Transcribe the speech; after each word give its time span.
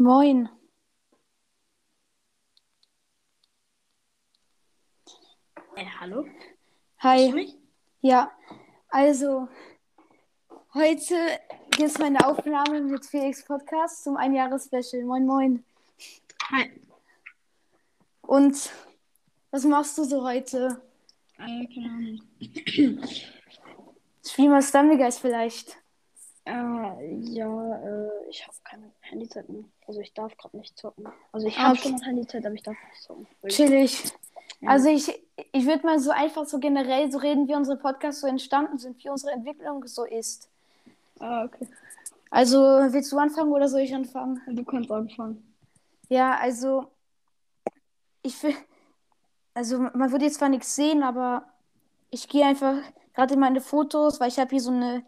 Moin. 0.00 0.48
Äh, 5.76 5.84
hallo? 6.00 6.24
Hi. 7.00 7.54
Ja, 8.00 8.32
also 8.88 9.46
heute 10.72 11.38
gibt 11.72 11.90
es 11.90 11.98
meine 11.98 12.26
Aufnahme 12.26 12.80
mit 12.80 13.04
Felix 13.04 13.44
Podcast 13.44 14.02
zum 14.02 14.16
Einjahres-Special. 14.16 15.04
Moin, 15.04 15.26
moin. 15.26 15.64
Hi. 16.50 16.70
Und 18.22 18.70
was 19.50 19.64
machst 19.64 19.98
du 19.98 20.04
so 20.04 20.26
heute? 20.26 20.80
Äh, 21.36 21.66
keine 21.66 21.90
Ahnung. 21.90 22.20
Spielen 24.24 24.50
wir 24.50 24.62
Stummy 24.62 24.96
Guys 24.96 25.18
vielleicht? 25.18 25.76
Äh, 26.44 27.14
ja, 27.20 27.76
äh, 27.76 28.10
ich 28.28 28.46
habe 28.46 28.56
keine 28.64 28.90
Handyzeit 29.00 29.48
mehr. 29.48 29.64
Also 29.86 30.00
ich 30.00 30.14
darf 30.14 30.36
gerade 30.36 30.56
nicht 30.56 30.76
zocken. 30.78 31.06
Also 31.32 31.46
ich 31.46 31.56
Ah, 31.58 31.64
habe 31.64 31.72
okay. 31.78 31.82
schon 31.82 31.92
noch 31.92 32.06
Handyzeit, 32.06 32.44
aber 32.46 32.54
ich 32.54 32.62
darf 32.62 32.76
nicht 32.90 33.02
zocken. 33.02 33.26
Chillig. 33.48 34.04
Ja. 34.60 34.70
Also 34.70 34.88
ich, 34.88 35.08
ich 35.52 35.66
würde 35.66 35.86
mal 35.86 35.98
so 35.98 36.10
einfach 36.10 36.46
so 36.46 36.58
generell 36.58 37.10
so 37.10 37.18
reden, 37.18 37.48
wie 37.48 37.54
unsere 37.54 37.76
Podcasts 37.78 38.20
so 38.20 38.26
entstanden 38.26 38.78
sind, 38.78 39.02
wie 39.02 39.10
unsere 39.10 39.32
Entwicklung 39.32 39.86
so 39.86 40.04
ist. 40.04 40.48
Ah, 41.18 41.44
okay. 41.44 41.68
Also 42.30 42.58
willst 42.58 43.10
du 43.12 43.18
anfangen 43.18 43.52
oder 43.52 43.68
soll 43.68 43.80
ich 43.80 43.94
anfangen? 43.94 44.40
Du 44.46 44.64
kannst 44.64 44.90
anfangen. 44.90 45.54
Ja, 46.08 46.36
also 46.38 46.86
ich 48.22 48.42
will, 48.42 48.54
also 49.54 49.78
man 49.78 50.12
würde 50.12 50.24
jetzt 50.26 50.36
zwar 50.38 50.48
nichts 50.48 50.74
sehen, 50.74 51.02
aber 51.02 51.44
ich 52.10 52.28
gehe 52.28 52.44
einfach 52.44 52.76
gerade 53.14 53.34
in 53.34 53.40
meine 53.40 53.60
Fotos, 53.60 54.20
weil 54.20 54.28
ich 54.28 54.38
habe 54.38 54.50
hier 54.50 54.60
so 54.60 54.70
eine 54.70 55.04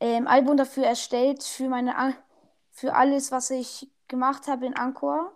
ähm, 0.00 0.26
Album 0.26 0.56
dafür 0.56 0.84
erstellt 0.84 1.42
für 1.42 1.68
meine 1.68 2.14
für 2.70 2.94
alles, 2.94 3.30
was 3.30 3.50
ich 3.50 3.88
gemacht 4.08 4.48
habe 4.48 4.66
in 4.66 4.74
Anchor. 4.74 5.32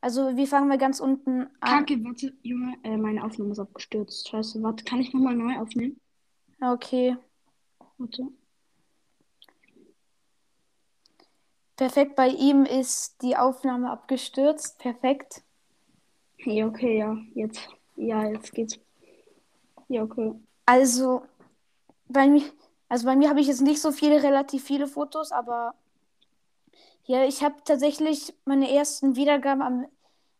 Also 0.00 0.36
wir 0.36 0.46
fangen 0.46 0.68
mal 0.68 0.78
ganz 0.78 0.98
unten 1.00 1.42
an. 1.60 1.86
Kacke, 1.86 2.02
warte, 2.04 2.32
Junge, 2.42 2.76
äh, 2.82 2.96
meine 2.96 3.22
Aufnahme 3.24 3.52
ist 3.52 3.60
abgestürzt. 3.60 4.28
Scheiße, 4.28 4.62
warte, 4.62 4.84
kann 4.84 5.00
ich 5.00 5.12
nochmal 5.12 5.36
neu 5.36 5.56
aufnehmen? 5.58 6.00
Okay, 6.60 7.16
Warte. 7.98 8.28
perfekt. 11.76 12.16
Bei 12.16 12.28
ihm 12.28 12.64
ist 12.64 13.22
die 13.22 13.36
Aufnahme 13.36 13.90
abgestürzt. 13.90 14.78
Perfekt. 14.78 15.42
Ja, 16.38 16.66
okay, 16.66 16.98
ja, 16.98 17.16
jetzt. 17.34 17.68
Ja, 17.96 18.26
jetzt 18.26 18.52
geht's. 18.52 18.78
Ja, 19.88 20.02
okay. 20.02 20.32
Also 20.66 21.22
bei 22.08 22.26
mir, 22.26 22.42
also 22.92 23.06
bei 23.06 23.16
mir 23.16 23.30
habe 23.30 23.40
ich 23.40 23.46
jetzt 23.46 23.62
nicht 23.62 23.80
so 23.80 23.90
viele, 23.90 24.22
relativ 24.22 24.64
viele 24.64 24.86
Fotos, 24.86 25.32
aber 25.32 25.72
ja, 27.06 27.24
ich 27.24 27.42
habe 27.42 27.54
tatsächlich 27.64 28.34
meine 28.44 28.70
ersten 28.70 29.16
Wiedergaben 29.16 29.62
am, 29.62 29.86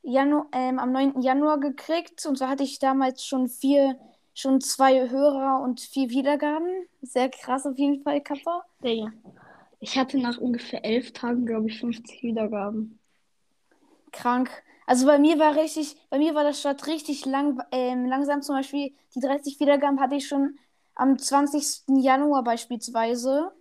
Janu 0.03 0.44
ähm, 0.53 0.78
am 0.78 0.92
9. 0.92 1.22
Januar 1.22 1.59
gekriegt 1.61 2.27
und 2.27 2.36
so 2.36 2.48
hatte 2.48 2.62
ich 2.62 2.78
damals 2.78 3.25
schon 3.25 3.48
vier, 3.48 3.98
schon 4.34 4.61
zwei 4.61 5.09
Hörer 5.09 5.62
und 5.62 5.81
vier 5.81 6.11
Wiedergaben. 6.11 6.69
Sehr 7.00 7.31
krass 7.31 7.64
auf 7.64 7.78
jeden 7.78 8.03
Fall, 8.03 8.20
Kappa. 8.20 8.66
Digga. 8.84 9.11
Ich 9.81 9.97
hatte 9.97 10.19
nach 10.19 10.37
ungefähr 10.37 10.84
elf 10.84 11.14
Tagen, 11.14 11.47
glaube 11.47 11.70
ich, 11.70 11.81
50 11.81 12.22
Wiedergaben. 12.22 12.98
Krank. 14.12 14.50
Also 14.87 15.06
bei 15.06 15.19
mir 15.19 15.39
war 15.39 15.56
richtig, 15.56 15.97
bei 16.11 16.19
mir 16.19 16.34
war 16.34 16.44
das 16.44 16.61
Start 16.61 16.87
richtig 16.87 17.25
lang, 17.25 17.62
ähm, 17.72 18.05
langsam. 18.05 18.42
Zum 18.42 18.56
Beispiel 18.56 18.92
die 19.14 19.20
30 19.20 19.59
Wiedergaben 19.59 20.00
hatte 20.00 20.16
ich 20.16 20.28
schon 20.28 20.59
am 20.95 21.19
20. 21.19 21.83
Januar 22.03 22.43
beispielsweise. 22.45 23.53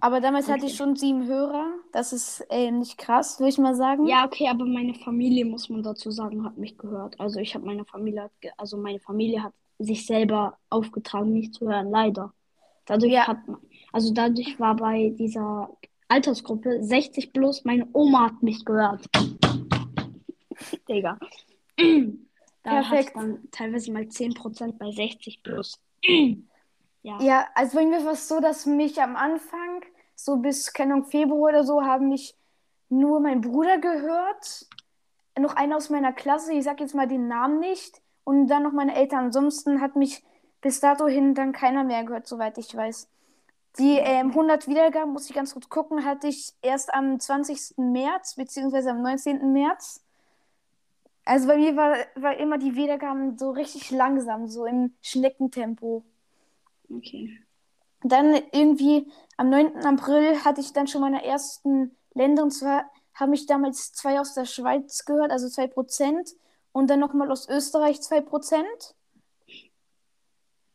Aber 0.00 0.20
damals 0.20 0.48
hatte 0.48 0.66
ich 0.66 0.76
schon 0.76 0.96
sieben 0.96 1.26
Hörer. 1.26 1.66
Das 1.92 2.12
ist 2.12 2.44
ähm, 2.48 2.78
nicht 2.78 2.96
krass, 2.96 3.38
würde 3.38 3.50
ich 3.50 3.58
mal 3.58 3.74
sagen. 3.74 4.06
Ja, 4.06 4.24
okay, 4.24 4.48
aber 4.48 4.64
meine 4.64 4.94
Familie, 4.94 5.44
muss 5.44 5.68
man 5.68 5.82
dazu 5.82 6.10
sagen, 6.10 6.44
hat 6.44 6.56
mich 6.56 6.78
gehört. 6.78 7.18
Also 7.20 7.38
ich 7.38 7.54
habe 7.54 7.66
meine 7.66 7.84
Familie, 7.84 8.30
also 8.56 8.76
meine 8.78 9.00
Familie 9.00 9.42
hat 9.42 9.52
sich 9.78 10.06
selber 10.06 10.56
aufgetragen, 10.70 11.32
mich 11.32 11.52
zu 11.52 11.68
hören, 11.68 11.90
leider. 11.90 12.32
Dadurch 12.86 13.12
Ja. 13.12 13.26
hat 13.26 13.46
man, 13.46 13.58
also 13.92 14.12
dadurch 14.14 14.58
war 14.58 14.76
bei 14.76 15.10
dieser 15.18 15.70
Altersgruppe 16.08 16.82
60 16.82 17.32
plus, 17.32 17.64
meine 17.64 17.86
Oma 17.92 18.26
hat 18.26 18.42
mich 18.42 18.64
gehört. 18.64 19.04
Digga. 20.88 21.18
Da 22.62 22.72
hat 22.72 22.88
Perfekt. 22.90 23.16
dann 23.16 23.48
teilweise 23.50 23.90
mal 23.90 24.02
10% 24.02 24.72
bei 24.78 24.90
60 24.90 25.42
plus. 25.42 25.80
Ja. 27.02 27.18
Ja, 27.20 27.48
also 27.54 27.78
bei 27.78 27.86
mir 27.86 28.04
war 28.04 28.12
es 28.12 28.28
so, 28.28 28.40
dass 28.40 28.66
mich 28.66 29.00
am 29.00 29.16
Anfang, 29.16 29.82
so 30.14 30.36
bis, 30.36 30.72
keine 30.72 31.02
Februar 31.04 31.50
oder 31.50 31.64
so, 31.64 31.82
haben 31.82 32.08
mich 32.08 32.36
nur 32.90 33.20
mein 33.20 33.40
Bruder 33.40 33.78
gehört, 33.78 34.66
noch 35.38 35.56
einer 35.56 35.76
aus 35.76 35.88
meiner 35.88 36.12
Klasse, 36.12 36.52
ich 36.52 36.64
sag 36.64 36.80
jetzt 36.80 36.94
mal 36.94 37.08
den 37.08 37.28
Namen 37.28 37.58
nicht, 37.60 38.02
und 38.24 38.48
dann 38.48 38.62
noch 38.62 38.72
meine 38.72 38.94
Eltern. 38.94 39.26
Ansonsten 39.26 39.80
hat 39.80 39.96
mich 39.96 40.22
bis 40.60 40.80
dato-hin 40.80 41.34
dann 41.34 41.52
keiner 41.52 41.84
mehr 41.84 42.04
gehört, 42.04 42.26
soweit 42.26 42.58
ich 42.58 42.76
weiß. 42.76 43.08
Die 43.78 43.96
ähm, 43.96 44.28
100 44.30 44.66
Wiedergaben, 44.68 45.12
muss 45.12 45.30
ich 45.30 45.34
ganz 45.34 45.52
kurz 45.52 45.68
gucken, 45.68 46.04
hatte 46.04 46.26
ich 46.26 46.52
erst 46.60 46.92
am 46.92 47.18
20. 47.18 47.78
März, 47.78 48.34
beziehungsweise 48.34 48.90
am 48.90 49.00
19. 49.00 49.52
März. 49.52 50.02
Also 51.24 51.46
bei 51.46 51.56
mir 51.56 51.76
war, 51.76 51.96
war 52.16 52.36
immer 52.38 52.58
die 52.58 52.74
Wiedergaben 52.74 53.38
so 53.38 53.50
richtig 53.50 53.90
langsam, 53.90 54.48
so 54.48 54.66
im 54.66 54.94
Schneckentempo. 55.02 56.04
Okay. 56.90 57.38
Dann 58.02 58.34
irgendwie 58.52 59.06
am 59.36 59.50
9. 59.50 59.84
April 59.84 60.44
hatte 60.44 60.60
ich 60.60 60.72
dann 60.72 60.86
schon 60.86 61.02
meine 61.02 61.24
ersten 61.24 61.96
Länder 62.14 62.42
und 62.42 62.50
zwar 62.50 62.90
haben 63.14 63.30
mich 63.30 63.46
damals 63.46 63.92
zwei 63.92 64.18
aus 64.18 64.34
der 64.34 64.46
Schweiz 64.46 65.04
gehört, 65.04 65.30
also 65.30 65.46
2%, 65.46 66.34
und 66.72 66.88
dann 66.88 67.00
nochmal 67.00 67.30
aus 67.30 67.48
Österreich 67.48 67.98
2%. 67.98 68.64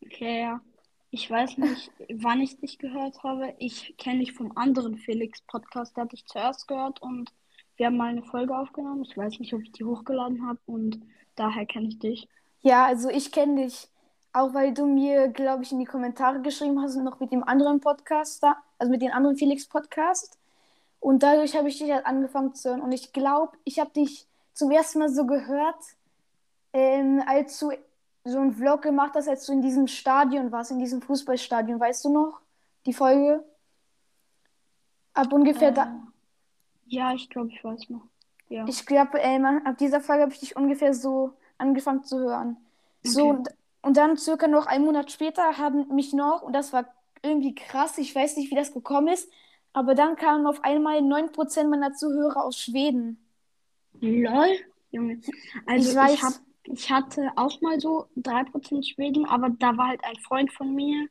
Okay, 0.06 0.42
ja. 0.42 0.62
Ich 1.10 1.30
weiß 1.30 1.58
nicht, 1.58 1.92
wann 2.14 2.42
ich 2.42 2.60
dich 2.60 2.78
gehört 2.78 3.24
habe. 3.24 3.56
Ich 3.58 3.96
kenne 3.98 4.20
dich 4.20 4.34
vom 4.34 4.56
anderen 4.58 4.98
Felix-Podcast, 4.98 5.96
der 5.96 6.04
hat 6.04 6.12
dich 6.12 6.26
zuerst 6.26 6.68
gehört 6.68 7.02
und 7.02 7.32
wir 7.78 7.88
haben 7.88 7.98
mal 7.98 8.10
eine 8.10 8.24
Folge 8.24 8.58
aufgenommen. 8.58 9.04
Ich 9.04 9.18
weiß 9.18 9.40
nicht, 9.40 9.54
ob 9.54 9.62
ich 9.62 9.72
die 9.72 9.84
hochgeladen 9.84 10.48
habe 10.48 10.60
und 10.66 11.00
daher 11.36 11.66
kenne 11.66 11.88
ich 11.88 12.00
dich. 12.00 12.30
Ja, 12.62 12.86
also 12.86 13.10
ich 13.10 13.32
kenne 13.32 13.64
dich 13.64 13.90
auch, 14.34 14.54
weil 14.54 14.74
du 14.74 14.86
mir, 14.86 15.30
glaube 15.30 15.64
ich, 15.64 15.72
in 15.72 15.80
die 15.80 15.86
Kommentare 15.86 16.42
geschrieben 16.42 16.82
hast, 16.82 16.96
noch 16.98 17.20
mit 17.20 17.32
dem 17.32 17.44
anderen 17.44 17.80
Podcast 17.80 18.44
da, 18.44 18.58
also 18.78 18.92
mit 18.92 19.02
dem 19.02 19.12
anderen 19.12 19.38
Felix-Podcast. 19.38 20.38
Und 21.00 21.24
dadurch 21.24 21.56
habe 21.56 21.70
ich 21.70 21.78
dich 21.78 21.92
halt 21.92 22.06
angefangen 22.06 22.54
zu 22.54 22.70
hören. 22.70 22.82
Und 22.82 22.92
ich 22.92 23.14
glaube, 23.14 23.58
ich 23.64 23.80
habe 23.80 23.92
dich 23.92 24.28
zum 24.54 24.72
ersten 24.72 25.00
Mal 25.00 25.10
so 25.10 25.26
gehört, 25.26 25.76
ähm, 26.74 27.22
als 27.26 27.60
du 27.60 27.72
so 28.24 28.40
einen 28.40 28.54
Vlog 28.54 28.82
gemacht 28.82 29.12
hast, 29.14 29.30
als 29.30 29.46
du 29.46 29.54
in 29.54 29.62
diesem 29.62 29.88
Stadion 29.88 30.52
warst, 30.52 30.72
in 30.72 30.80
diesem 30.80 31.02
Fußballstadion. 31.02 31.80
Weißt 31.80 32.04
du 32.06 32.10
noch 32.10 32.42
die 32.86 32.94
Folge? 32.94 33.44
Ab 35.14 35.32
ungefähr 35.32 35.72
da. 35.72 36.02
Ja, 36.86 37.14
ich 37.14 37.30
glaube, 37.30 37.50
ich 37.52 37.64
weiß 37.64 37.90
noch. 37.90 38.02
Ja. 38.50 38.66
Ich 38.68 38.86
glaube, 38.86 39.20
ähm, 39.20 39.46
ab 39.66 39.78
dieser 39.78 40.02
Folge 40.02 40.24
habe 40.24 40.34
ich 40.34 40.40
dich 40.40 40.56
ungefähr 40.56 40.94
so 40.94 41.34
angefangen 41.58 42.04
zu 42.04 42.20
hören. 42.20 42.58
So, 43.04 43.30
Okay. 43.30 43.30
und, 43.30 43.50
und 43.82 43.98
dann 43.98 44.18
circa 44.18 44.48
noch 44.48 44.66
einen 44.68 44.86
Monat 44.86 45.12
später 45.12 45.58
haben 45.58 45.88
mich 45.94 46.14
noch, 46.14 46.42
und 46.42 46.54
das 46.54 46.74
war 46.74 46.86
irgendwie 47.22 47.56
krass, 47.56 47.98
ich 47.98 48.14
weiß 48.16 48.38
nicht, 48.38 48.52
wie 48.52 48.56
das 48.56 48.74
gekommen 48.74 49.08
ist, 49.10 49.32
aber 49.74 49.96
dann 49.96 50.16
kamen 50.16 50.48
auf 50.48 50.64
einmal 50.64 51.02
9% 51.02 51.70
meiner 51.70 51.94
Zuhörer 51.94 52.44
aus 52.46 52.58
Schweden. 52.60 53.20
Lol, 54.02 54.58
Junge. 54.92 55.20
Also 55.66 55.92
Ich 55.92 55.96
weiß. 55.96 56.14
ich 56.14 56.22
hab, 56.22 56.34
ich 56.64 56.92
hatte 56.92 57.32
auch 57.36 57.62
mal 57.62 57.80
so 57.80 58.08
3% 58.16 58.88
Schweden, 58.88 59.26
aber 59.26 59.50
da 59.50 59.78
war 59.78 59.88
halt 59.90 60.04
ein 60.04 60.18
Freund 60.18 60.52
von 60.52 60.74
mir, 60.74 61.08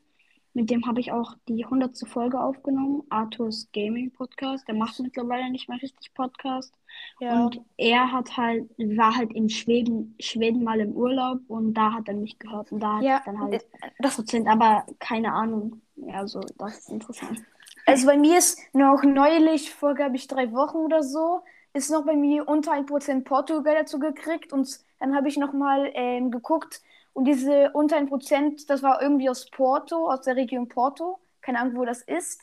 mit 0.55 0.71
dem 0.71 0.87
habe 0.87 1.01
ich 1.01 1.11
auch 1.13 1.35
die 1.49 1.65
100. 1.65 1.99
Folge 2.09 2.41
aufgenommen, 2.41 3.03
Arthurs 3.11 3.69
Gaming 3.73 4.13
Podcast. 4.13 4.67
Der 4.69 4.75
macht 4.75 4.99
mittlerweile 5.01 5.51
nicht 5.51 5.69
mehr 5.69 5.83
richtig 5.83 6.15
Podcast. 6.15 6.73
Ja. 7.21 7.45
Und 7.45 7.61
er 7.77 8.13
hat 8.13 8.37
halt, 8.37 8.71
war 8.79 9.17
halt 9.17 9.33
in 9.33 9.49
Schweden, 9.51 10.15
Schweden 10.21 10.63
mal 10.63 10.79
im 10.81 10.93
Urlaub 10.93 11.41
und 11.49 11.75
da 11.75 11.93
hat 11.93 12.07
er 12.09 12.15
mich 12.15 12.39
gehört 12.39 12.71
und 12.71 12.81
da 12.81 12.97
hat 12.97 13.03
Ja, 13.03 13.21
dann 13.25 13.41
halt 13.41 13.67
das- 13.99 14.15
Prozent, 14.15 14.47
aber 14.47 14.87
keine 15.01 15.33
Ahnung. 15.33 15.83
Ja, 15.97 16.27
so, 16.27 16.41
das 16.59 16.79
ist 16.79 16.91
interessant. 16.91 17.43
Also 17.87 18.07
bei 18.07 18.17
mir 18.17 18.39
ist 18.39 18.59
noch 18.73 19.03
neulich, 19.03 19.73
vor, 19.75 19.95
glaube 19.95 20.17
ich, 20.17 20.27
drei 20.29 20.53
Wochen 20.53 20.79
oder 20.79 21.03
so, 21.03 21.41
ist 21.73 21.91
noch 21.91 22.05
bei 22.07 22.15
mir 22.17 22.49
unter 22.49 22.73
1% 22.73 23.25
Portugal 23.25 23.75
dazu 23.75 23.99
gekriegt 23.99 24.53
und 24.53 24.69
dann 25.01 25.15
habe 25.17 25.29
ich 25.29 25.37
nochmal 25.37 25.91
ähm, 25.95 26.31
geguckt 26.31 26.81
und 27.15 27.25
diese 27.27 27.71
unter 27.73 27.97
1%, 27.97 28.67
das 28.67 28.83
war 28.83 29.01
irgendwie 29.01 29.31
aus 29.31 29.49
Porto, 29.51 30.11
aus 30.11 30.23
der 30.23 30.37
Region 30.37 30.69
Porto, 30.69 31.19
keine 31.41 31.61
Ahnung, 31.61 31.77
wo 31.77 31.85
das 31.85 32.03
ist. 32.03 32.43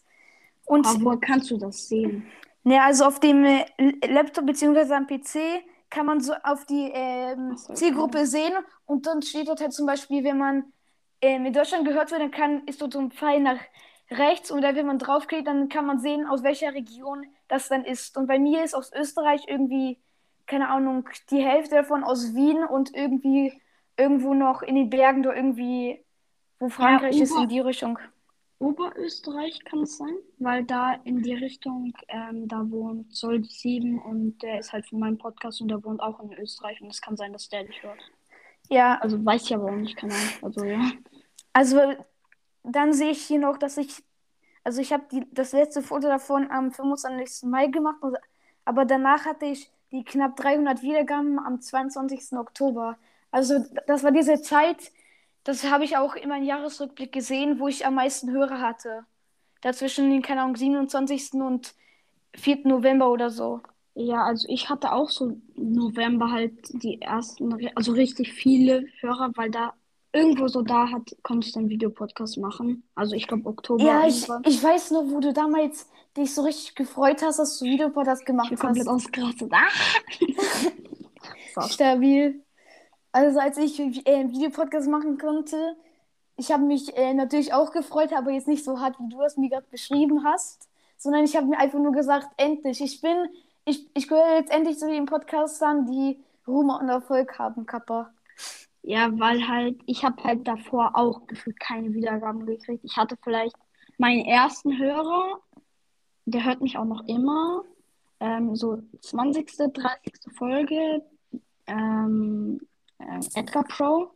Und 0.66 0.88
Aber 0.88 1.06
woher 1.06 1.20
kannst 1.20 1.52
du 1.52 1.58
das 1.58 1.88
sehen? 1.88 2.26
Ne, 2.64 2.82
also 2.82 3.06
auf 3.06 3.20
dem 3.20 3.44
äh, 3.44 3.66
Laptop 4.08 4.46
beziehungsweise 4.46 4.96
am 4.96 5.08
PC 5.08 5.64
kann 5.90 6.06
man 6.06 6.22
so 6.22 6.34
auf 6.44 6.66
die 6.66 6.90
ähm, 6.94 7.58
so, 7.58 7.74
Zielgruppe 7.74 8.26
sehen 8.26 8.54
und 8.86 9.08
dann 9.08 9.22
steht 9.22 9.50
dort 9.50 9.62
halt 9.62 9.74
zum 9.74 9.86
Beispiel, 9.88 10.24
wenn 10.24 10.38
man 10.38 10.72
ähm, 11.22 11.46
in 11.46 11.54
Deutschland 11.54 11.86
gehört 11.86 12.12
wird, 12.12 12.22
dann 12.22 12.32
kann, 12.32 12.64
ist 12.66 12.82
dort 12.82 12.94
so 12.94 13.00
ein 13.00 13.12
Pfeil 13.12 13.42
nach 13.42 13.60
rechts 14.10 14.52
und 14.52 14.62
wenn 14.62 14.86
man 14.86 15.00
draufklickt, 15.00 15.48
dann 15.48 15.70
kann 15.70 15.86
man 15.86 16.00
sehen, 16.00 16.26
aus 16.26 16.44
welcher 16.44 16.74
Region 16.74 17.26
das 17.48 17.68
dann 17.68 17.84
ist. 17.84 18.16
Und 18.16 18.28
bei 18.28 18.40
mir 18.40 18.64
ist 18.64 18.76
aus 18.76 18.94
Österreich 18.94 19.46
irgendwie, 19.48 20.00
keine 20.48 20.70
Ahnung, 20.70 21.10
die 21.30 21.44
Hälfte 21.44 21.76
davon 21.76 22.04
aus 22.04 22.34
Wien 22.36 22.64
und 22.64 22.96
irgendwie 22.96 23.61
irgendwo 23.98 24.34
noch 24.34 24.62
in 24.62 24.76
den 24.76 24.90
Bergen, 24.90 25.24
da 25.24 25.34
irgendwie, 25.34 26.04
wo 26.60 26.70
Frankreich 26.70 27.16
ja, 27.16 27.24
ist, 27.24 27.36
in 27.36 27.50
die 27.50 27.60
Richtung. 27.60 28.00
Oberösterreich 28.60 29.64
kann 29.66 29.80
es 29.80 29.98
sein, 29.98 30.14
weil 30.38 30.64
da 30.64 30.94
in 31.04 31.24
die 31.24 31.34
Richtung, 31.34 31.94
ähm, 32.08 32.48
da 32.48 32.70
wohnt 32.70 33.14
Sold 33.16 33.50
7 33.50 34.00
und 34.00 34.44
der 34.44 34.60
ist 34.60 34.72
halt 34.72 34.86
von 34.86 35.00
meinem 35.00 35.18
Podcast 35.18 35.62
und 35.62 35.68
der 35.70 35.84
wohnt 35.84 36.00
auch 36.00 36.20
in 36.20 36.32
Österreich 36.34 36.80
und 36.80 36.90
es 36.90 37.02
kann 37.02 37.18
sein, 37.18 37.34
dass 37.34 37.50
der 37.50 37.64
dich 37.64 37.82
hört. 37.82 38.00
Ja. 38.70 39.00
Also 39.00 39.24
weiß 39.24 39.44
ich 39.44 39.56
aber 39.56 39.66
auch 39.66 39.76
nicht, 39.76 39.98
keine 39.98 40.14
Ahnung. 40.14 40.30
Also 40.44 40.64
ja. 40.64 40.92
Also 41.54 41.80
dann 42.64 42.94
sehe 42.94 43.12
ich 43.12 43.24
hier 43.24 43.40
noch, 43.40 43.58
dass 43.58 43.78
ich, 43.78 44.04
also 44.64 44.80
ich 44.80 44.94
habe 44.94 45.06
das 45.32 45.54
letzte 45.54 45.82
Foto 45.82 46.08
davon 46.08 46.50
am 46.52 46.72
25. 46.72 47.50
Mai 47.50 47.68
gemacht, 47.68 47.98
aber 48.64 48.86
danach 48.86 49.26
hatte 49.26 49.48
ich 49.48 49.72
die 49.92 50.04
knapp 50.04 50.36
300 50.38 50.82
Wiedergaben 50.82 51.40
am 51.40 51.60
22. 51.60 52.38
Oktober. 52.38 52.98
Also 53.32 53.64
das 53.88 54.04
war 54.04 54.12
diese 54.12 54.42
Zeit, 54.42 54.92
das 55.44 55.70
habe 55.70 55.86
ich 55.86 55.98
auch 55.98 56.16
in 56.16 56.30
meinem 56.30 56.46
Jahresrückblick 56.46 57.12
gesehen, 57.12 57.60
wo 57.60 57.68
ich 57.68 57.86
am 57.86 57.96
meisten 57.96 58.32
Hörer 58.32 58.60
hatte. 58.60 59.06
Dazwischen 59.62 60.10
den, 60.10 60.22
keine 60.22 60.42
Ahnung, 60.42 60.56
27. 60.56 61.34
und 61.42 61.74
4. 62.36 62.68
November 62.68 63.12
oder 63.12 63.30
so. 63.30 63.62
Ja, 63.94 64.24
also 64.24 64.48
ich 64.50 64.70
hatte 64.70 64.94
auch 64.94 65.10
so 65.10 65.38
November 65.56 66.32
halt 66.32 66.54
die 66.84 67.02
ersten, 67.02 67.54
also 67.76 67.92
richtig 67.92 68.32
viele 68.34 68.86
Hörer, 69.02 69.32
weil 69.36 69.52
da 69.52 69.74
irgendwo 70.14 70.48
so 70.48 70.62
da 70.62 70.90
hat, 70.90 71.16
konnte 71.24 71.48
ich 71.48 71.54
dann 71.54 71.70
Videopodcast 71.70 72.38
machen. 72.38 72.84
Also 72.96 73.16
ich 73.16 73.28
glaube 73.28 73.48
Oktober. 73.48 73.84
Ja, 73.84 74.08
ich, 74.08 74.28
ich 74.46 74.64
weiß 74.64 74.92
nur, 74.92 75.12
wo 75.12 75.20
du 75.20 75.34
damals 75.34 75.90
dich 76.18 76.34
so 76.34 76.44
richtig 76.44 76.76
gefreut 76.76 77.22
hast, 77.22 77.40
dass 77.40 77.60
du 77.60 77.66
Videopodcast 77.66 78.26
gemacht 78.26 78.48
ich 78.48 78.54
hast. 78.54 78.62
komplett 78.62 78.88
ausgerastet. 78.88 79.52
Ah! 79.54 79.70
Stabil. 81.70 82.42
Also 83.12 83.40
als 83.40 83.58
ich 83.58 83.80
äh, 83.80 84.30
Videopodcast 84.30 84.88
machen 84.88 85.18
konnte, 85.18 85.76
ich 86.38 86.52
habe 86.52 86.64
mich 86.64 86.96
äh, 86.98 87.14
natürlich 87.14 87.54
auch 87.54 87.72
gefreut, 87.72 88.14
aber 88.14 88.32
jetzt 88.32 88.48
nicht 88.48 88.64
so 88.64 88.80
hart, 88.80 88.98
wie 89.00 89.10
du 89.10 89.22
es 89.22 89.38
mir 89.38 89.50
gerade 89.50 89.68
beschrieben 89.70 90.24
hast, 90.24 90.70
sondern 90.98 91.24
ich 91.24 91.36
habe 91.36 91.48
mir 91.48 91.60
einfach 91.60 91.80
nur 91.80 91.92
gesagt, 91.92 92.28
endlich, 92.38 92.82
ich 92.82 93.02
bin, 93.02 93.18
ich, 93.66 93.86
ich 93.94 94.08
gehöre 94.08 94.36
jetzt 94.36 94.52
endlich 94.52 94.78
zu 94.78 94.88
den 94.88 95.06
Podcastern, 95.06 95.86
die 95.86 96.18
Ruhm 96.48 96.70
und 96.70 96.90
Erfolg 96.90 97.38
haben, 97.38 97.66
Kappa. 97.66 98.12
Ja, 98.84 99.12
weil 99.20 99.48
halt, 99.48 99.80
ich 99.86 100.04
habe 100.04 100.24
halt 100.24 100.48
davor 100.48 100.96
auch 100.96 101.28
gefühlt 101.28 101.60
keine 101.60 101.94
Wiedergaben 101.94 102.46
gekriegt. 102.46 102.84
Ich 102.84 102.98
hatte 102.98 103.18
vielleicht 103.24 103.56
meinen 103.98 104.26
ersten 104.26 104.78
Hörer, 104.78 105.40
der 106.26 106.46
hört 106.46 106.62
mich 106.62 106.78
auch 106.78 106.86
noch 106.86 107.08
immer. 107.08 107.64
Ähm, 108.20 108.56
so 108.56 108.82
20., 109.02 109.74
30. 109.74 110.14
Folge. 110.36 111.04
Ähm, 111.68 112.60
äh, 113.02 113.40
Edgar 113.40 113.64
Pro. 113.64 114.12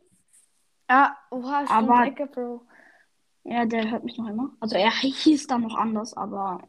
Ah, 0.88 1.12
oha, 1.30 1.66
stimmt, 1.66 1.70
aber, 1.70 2.06
Edgar 2.06 2.26
Pro. 2.28 2.62
Ja, 3.44 3.64
der 3.64 3.90
hört 3.90 4.04
mich 4.04 4.18
noch 4.18 4.28
immer. 4.28 4.50
Also 4.60 4.76
er 4.76 4.90
hieß 4.90 5.46
dann 5.46 5.62
noch 5.62 5.76
anders, 5.76 6.16
aber 6.16 6.62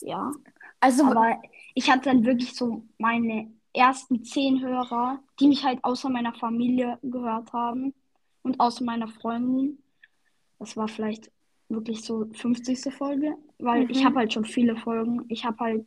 ja. 0.00 0.32
Also, 0.80 1.04
aber 1.04 1.40
ich 1.74 1.90
hatte 1.90 2.10
dann 2.10 2.24
wirklich 2.24 2.54
so 2.54 2.82
meine 2.98 3.50
ersten 3.74 4.24
zehn 4.24 4.60
Hörer, 4.60 5.20
die 5.40 5.48
mich 5.48 5.64
halt 5.64 5.82
außer 5.82 6.08
meiner 6.08 6.32
Familie 6.34 6.98
gehört 7.02 7.52
haben 7.52 7.94
und 8.42 8.60
außer 8.60 8.84
meiner 8.84 9.08
Freundin. 9.08 9.82
Das 10.58 10.76
war 10.76 10.88
vielleicht 10.88 11.30
wirklich 11.68 12.04
so 12.04 12.26
50. 12.32 12.94
Folge, 12.94 13.36
weil 13.58 13.84
mhm. 13.84 13.90
ich 13.90 14.04
habe 14.04 14.16
halt 14.16 14.32
schon 14.32 14.44
viele 14.44 14.76
Folgen. 14.76 15.24
Ich 15.28 15.44
habe 15.44 15.58
halt 15.58 15.86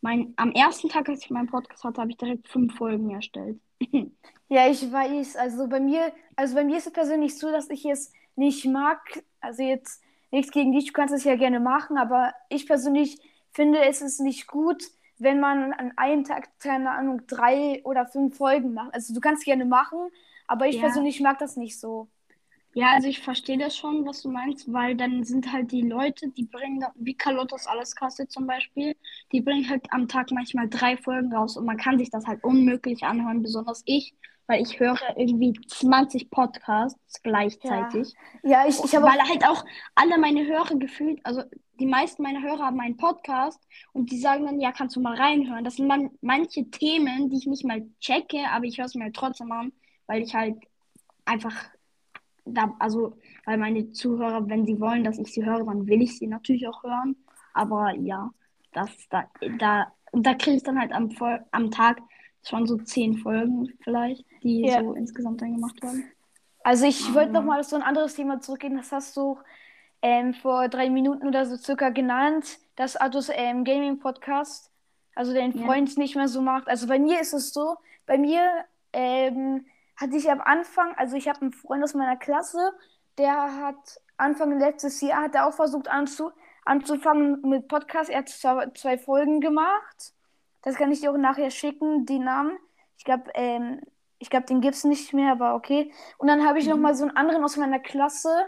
mein 0.00 0.34
am 0.36 0.52
ersten 0.52 0.88
Tag, 0.88 1.08
als 1.08 1.24
ich 1.24 1.30
meinen 1.30 1.48
Podcast 1.48 1.82
hatte, 1.84 2.00
habe 2.00 2.10
ich 2.10 2.16
direkt 2.16 2.48
fünf 2.48 2.76
Folgen 2.76 3.10
erstellt. 3.10 3.58
Ja, 4.48 4.68
ich 4.68 4.92
weiß. 4.92 5.34
Also 5.36 5.66
bei 5.66 5.80
mir, 5.80 6.12
also 6.36 6.54
bei 6.54 6.64
mir 6.64 6.76
ist 6.76 6.86
es 6.86 6.92
persönlich 6.92 7.36
so, 7.36 7.50
dass 7.50 7.68
ich 7.68 7.84
es 7.84 8.12
nicht 8.36 8.64
mag. 8.64 9.00
Also 9.40 9.64
jetzt 9.64 10.00
nichts 10.30 10.52
gegen 10.52 10.72
dich, 10.72 10.86
du 10.86 10.92
kannst 10.92 11.14
es 11.14 11.24
ja 11.24 11.36
gerne 11.36 11.58
machen, 11.60 11.98
aber 11.98 12.32
ich 12.48 12.66
persönlich 12.66 13.18
finde, 13.50 13.84
es 13.84 14.02
ist 14.02 14.20
nicht 14.20 14.46
gut, 14.46 14.84
wenn 15.18 15.40
man 15.40 15.72
an 15.72 15.92
einem 15.96 16.24
Tag, 16.24 16.48
keine 16.60 16.90
Ahnung, 16.90 17.26
drei 17.26 17.80
oder 17.84 18.06
fünf 18.06 18.36
Folgen 18.36 18.74
macht. 18.74 18.94
Also 18.94 19.14
du 19.14 19.20
kannst 19.20 19.44
gerne 19.44 19.64
machen, 19.64 19.98
aber 20.46 20.66
ich 20.68 20.76
ja. 20.76 20.82
persönlich 20.82 21.20
mag 21.20 21.38
das 21.38 21.56
nicht 21.56 21.80
so. 21.80 22.08
Ja, 22.76 22.92
also 22.92 23.08
ich 23.08 23.20
verstehe 23.20 23.56
das 23.56 23.74
schon, 23.74 24.04
was 24.04 24.20
du 24.20 24.30
meinst, 24.30 24.70
weil 24.70 24.96
dann 24.96 25.24
sind 25.24 25.50
halt 25.50 25.72
die 25.72 25.80
Leute, 25.80 26.28
die 26.28 26.44
bringen, 26.44 26.84
wie 26.96 27.14
Carlottas 27.14 27.66
Alleskasse 27.66 28.28
zum 28.28 28.46
Beispiel, 28.46 28.94
die 29.32 29.40
bringen 29.40 29.66
halt 29.70 29.90
am 29.94 30.08
Tag 30.08 30.30
manchmal 30.30 30.68
drei 30.68 30.98
Folgen 30.98 31.32
raus 31.32 31.56
und 31.56 31.64
man 31.64 31.78
kann 31.78 31.98
sich 31.98 32.10
das 32.10 32.26
halt 32.26 32.44
unmöglich 32.44 33.02
anhören, 33.02 33.40
besonders 33.40 33.82
ich, 33.86 34.14
weil 34.46 34.60
ich 34.60 34.78
höre 34.78 34.98
irgendwie 35.16 35.58
20 35.68 36.28
Podcasts 36.28 37.22
gleichzeitig. 37.22 38.12
Ja, 38.42 38.50
ja 38.62 38.68
ich, 38.68 38.78
ich 38.84 38.94
habe. 38.94 39.06
Weil 39.06 39.26
halt 39.26 39.48
auch 39.48 39.64
alle 39.94 40.18
meine 40.18 40.46
Hörer 40.46 40.76
gefühlt, 40.78 41.18
also 41.24 41.44
die 41.80 41.86
meisten 41.86 42.22
meiner 42.22 42.42
Hörer 42.42 42.66
haben 42.66 42.80
einen 42.80 42.98
Podcast 42.98 43.66
und 43.94 44.10
die 44.10 44.18
sagen 44.18 44.44
dann, 44.44 44.60
ja, 44.60 44.70
kannst 44.72 44.96
du 44.96 45.00
mal 45.00 45.16
reinhören. 45.16 45.64
Das 45.64 45.76
sind 45.76 45.86
man, 45.86 46.10
manche 46.20 46.70
Themen, 46.70 47.30
die 47.30 47.38
ich 47.38 47.46
nicht 47.46 47.64
mal 47.64 47.88
checke, 48.00 48.50
aber 48.50 48.66
ich 48.66 48.76
höre 48.76 48.84
es 48.84 48.94
mir 48.94 49.04
halt 49.04 49.16
trotzdem 49.16 49.50
an, 49.50 49.72
weil 50.06 50.20
ich 50.20 50.34
halt 50.34 50.58
einfach 51.24 51.70
da, 52.46 52.74
also, 52.78 53.16
weil 53.44 53.58
meine 53.58 53.92
Zuhörer, 53.92 54.48
wenn 54.48 54.64
sie 54.64 54.80
wollen, 54.80 55.04
dass 55.04 55.18
ich 55.18 55.32
sie 55.32 55.44
höre, 55.44 55.64
dann 55.64 55.86
will 55.86 56.02
ich 56.02 56.18
sie 56.18 56.26
natürlich 56.26 56.66
auch 56.68 56.82
hören. 56.82 57.16
Aber 57.52 57.92
ja, 57.94 58.30
das, 58.72 58.90
da, 59.10 59.24
da, 59.58 59.92
da 60.12 60.34
kriege 60.34 60.56
ich 60.56 60.62
dann 60.62 60.78
halt 60.78 60.92
am, 60.92 61.10
am 61.50 61.70
Tag 61.70 62.00
schon 62.42 62.66
so 62.66 62.76
zehn 62.78 63.18
Folgen 63.18 63.72
vielleicht, 63.82 64.24
die 64.42 64.62
ja. 64.62 64.80
so 64.80 64.94
insgesamt 64.94 65.42
dann 65.42 65.54
gemacht 65.54 65.82
werden. 65.82 66.04
Also 66.62 66.86
ich 66.86 67.14
wollte 67.14 67.32
noch 67.32 67.44
mal 67.44 67.62
so 67.62 67.76
ein 67.76 67.82
anderes 67.82 68.14
Thema 68.14 68.40
zurückgehen. 68.40 68.76
Das 68.76 68.92
hast 68.92 69.16
du 69.16 69.38
ähm, 70.02 70.34
vor 70.34 70.68
drei 70.68 70.90
Minuten 70.90 71.26
oder 71.26 71.46
so 71.46 71.56
circa 71.56 71.90
genannt, 71.90 72.58
das 72.76 72.96
Atos 72.96 73.30
ähm, 73.32 73.64
Gaming 73.64 73.98
Podcast, 73.98 74.70
also 75.14 75.32
den 75.32 75.52
Freund 75.52 75.94
ja. 75.94 76.02
nicht 76.02 76.16
mehr 76.16 76.28
so 76.28 76.40
macht. 76.40 76.68
Also 76.68 76.86
bei 76.86 76.98
mir 76.98 77.20
ist 77.20 77.32
es 77.32 77.52
so, 77.52 77.76
bei 78.04 78.18
mir 78.18 78.42
ähm, 78.92 79.64
hatte 79.96 80.16
ich 80.16 80.30
am 80.30 80.40
Anfang, 80.40 80.94
also 80.96 81.16
ich 81.16 81.28
habe 81.28 81.42
einen 81.42 81.52
Freund 81.52 81.82
aus 81.82 81.94
meiner 81.94 82.16
Klasse, 82.16 82.72
der 83.18 83.56
hat 83.56 84.00
Anfang 84.18 84.58
letztes 84.58 85.00
Jahr 85.00 85.22
hat 85.22 85.34
er 85.34 85.46
auch 85.46 85.54
versucht 85.54 85.88
anzu, 85.88 86.30
anzufangen 86.64 87.40
mit 87.42 87.68
Podcast. 87.68 88.10
Er 88.10 88.18
hat 88.18 88.28
zwei, 88.28 88.66
zwei 88.70 88.98
Folgen 88.98 89.40
gemacht. 89.40 90.14
Das 90.62 90.76
kann 90.76 90.90
ich 90.90 91.00
dir 91.00 91.12
auch 91.12 91.16
nachher 91.16 91.50
schicken, 91.50 92.06
die 92.06 92.18
Namen. 92.18 92.56
Ich 92.98 93.04
glaube, 93.04 93.30
ähm, 93.34 93.80
ich 94.18 94.30
glaube, 94.30 94.46
den 94.46 94.60
gibt 94.60 94.74
es 94.74 94.84
nicht 94.84 95.12
mehr, 95.12 95.32
aber 95.32 95.54
okay. 95.54 95.92
Und 96.18 96.28
dann 96.28 96.46
habe 96.46 96.58
ich 96.58 96.64
mhm. 96.64 96.72
noch 96.72 96.78
mal 96.78 96.94
so 96.94 97.04
einen 97.04 97.16
anderen 97.16 97.44
aus 97.44 97.56
meiner 97.56 97.78
Klasse 97.78 98.46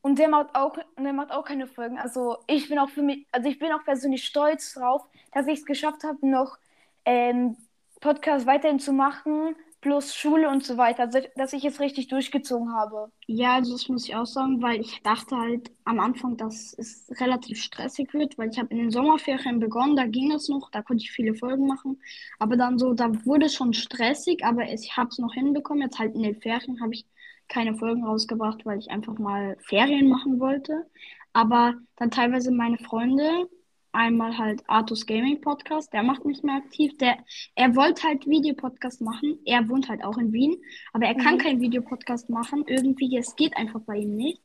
und 0.00 0.18
der 0.18 0.28
macht 0.28 0.54
auch, 0.54 0.78
der 0.98 1.12
macht 1.12 1.32
auch 1.32 1.44
keine 1.44 1.66
Folgen. 1.66 1.98
Also 1.98 2.38
ich 2.46 2.68
bin 2.68 2.78
auch 2.78 2.88
für 2.88 3.02
mich, 3.02 3.26
also 3.32 3.48
ich 3.48 3.58
bin 3.58 3.72
auch 3.72 3.84
persönlich 3.84 4.24
stolz 4.24 4.74
drauf, 4.74 5.06
dass 5.32 5.46
ich 5.46 5.60
es 5.60 5.66
geschafft 5.66 6.04
habe, 6.04 6.26
noch 6.26 6.56
ähm, 7.04 7.56
Podcast 8.00 8.46
weiterhin 8.46 8.78
zu 8.78 8.92
machen 8.92 9.56
plus 9.80 10.14
Schule 10.14 10.48
und 10.48 10.64
so 10.64 10.76
weiter, 10.76 11.06
dass 11.06 11.52
ich 11.52 11.64
es 11.64 11.80
richtig 11.80 12.08
durchgezogen 12.08 12.72
habe. 12.72 13.10
Ja, 13.26 13.54
also 13.54 13.72
das 13.72 13.88
muss 13.88 14.04
ich 14.06 14.14
auch 14.14 14.26
sagen, 14.26 14.60
weil 14.60 14.80
ich 14.80 15.02
dachte 15.02 15.36
halt 15.36 15.70
am 15.84 16.00
Anfang, 16.00 16.36
dass 16.36 16.74
es 16.76 17.10
relativ 17.20 17.62
stressig 17.62 18.12
wird, 18.12 18.36
weil 18.38 18.50
ich 18.50 18.58
habe 18.58 18.68
in 18.70 18.78
den 18.78 18.90
Sommerferien 18.90 19.60
begonnen, 19.60 19.96
da 19.96 20.06
ging 20.06 20.32
es 20.32 20.48
noch, 20.48 20.70
da 20.70 20.82
konnte 20.82 21.04
ich 21.04 21.10
viele 21.12 21.34
Folgen 21.34 21.66
machen, 21.66 22.00
aber 22.38 22.56
dann 22.56 22.78
so, 22.78 22.92
da 22.92 23.10
wurde 23.24 23.46
es 23.46 23.54
schon 23.54 23.72
stressig, 23.72 24.44
aber 24.44 24.70
ich 24.70 24.96
habe 24.96 25.08
es 25.10 25.18
noch 25.18 25.32
hinbekommen. 25.34 25.82
Jetzt 25.82 25.98
halt 25.98 26.14
in 26.14 26.22
den 26.22 26.40
Ferien 26.40 26.80
habe 26.80 26.94
ich 26.94 27.06
keine 27.48 27.74
Folgen 27.74 28.04
rausgebracht, 28.04 28.64
weil 28.66 28.78
ich 28.78 28.90
einfach 28.90 29.18
mal 29.18 29.56
Ferien 29.60 30.08
machen 30.08 30.40
wollte. 30.40 30.86
Aber 31.32 31.74
dann 31.96 32.10
teilweise 32.10 32.50
meine 32.50 32.78
Freunde, 32.78 33.48
einmal 33.92 34.38
halt 34.38 34.62
Artus 34.66 35.06
Gaming 35.06 35.40
Podcast, 35.40 35.92
der 35.92 36.02
macht 36.02 36.24
nicht 36.24 36.44
mehr 36.44 36.56
aktiv. 36.56 36.96
Der, 36.98 37.18
er 37.54 37.74
wollte 37.76 38.04
halt 38.04 38.26
Videopodcast 38.26 39.00
machen. 39.00 39.38
Er 39.44 39.68
wohnt 39.68 39.88
halt 39.88 40.04
auch 40.04 40.18
in 40.18 40.32
Wien, 40.32 40.56
aber 40.92 41.06
er 41.06 41.14
kann 41.14 41.34
mhm. 41.34 41.38
keinen 41.38 41.60
Videopodcast 41.60 42.30
machen. 42.30 42.64
Irgendwie, 42.66 43.16
es 43.16 43.36
geht 43.36 43.56
einfach 43.56 43.80
bei 43.80 43.96
ihm 43.96 44.16
nicht. 44.16 44.42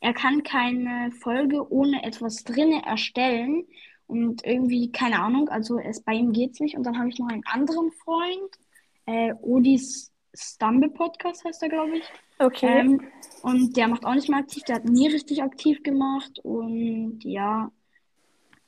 Er 0.00 0.14
kann 0.14 0.42
keine 0.42 1.10
Folge 1.10 1.70
ohne 1.72 2.04
etwas 2.04 2.44
drinne 2.44 2.84
erstellen 2.84 3.64
und 4.06 4.44
irgendwie, 4.44 4.90
keine 4.92 5.20
Ahnung, 5.20 5.48
also 5.48 5.78
es 5.78 6.02
bei 6.02 6.14
ihm 6.14 6.32
geht's 6.32 6.60
nicht. 6.60 6.76
Und 6.76 6.84
dann 6.84 6.98
habe 6.98 7.08
ich 7.08 7.18
noch 7.18 7.28
einen 7.28 7.44
anderen 7.46 7.90
Freund, 7.92 8.58
äh, 9.06 9.34
Odis 9.40 10.12
Stumble 10.34 10.90
Podcast 10.90 11.44
heißt 11.44 11.62
er, 11.62 11.68
glaube 11.68 11.98
ich. 11.98 12.04
Okay. 12.38 12.80
Ähm, 12.80 13.00
und 13.42 13.76
der 13.76 13.88
macht 13.88 14.04
auch 14.04 14.14
nicht 14.14 14.28
mehr 14.28 14.38
aktiv, 14.38 14.62
der 14.64 14.76
hat 14.76 14.84
nie 14.84 15.08
richtig 15.08 15.42
aktiv 15.42 15.82
gemacht 15.82 16.38
und 16.42 17.20
ja, 17.24 17.72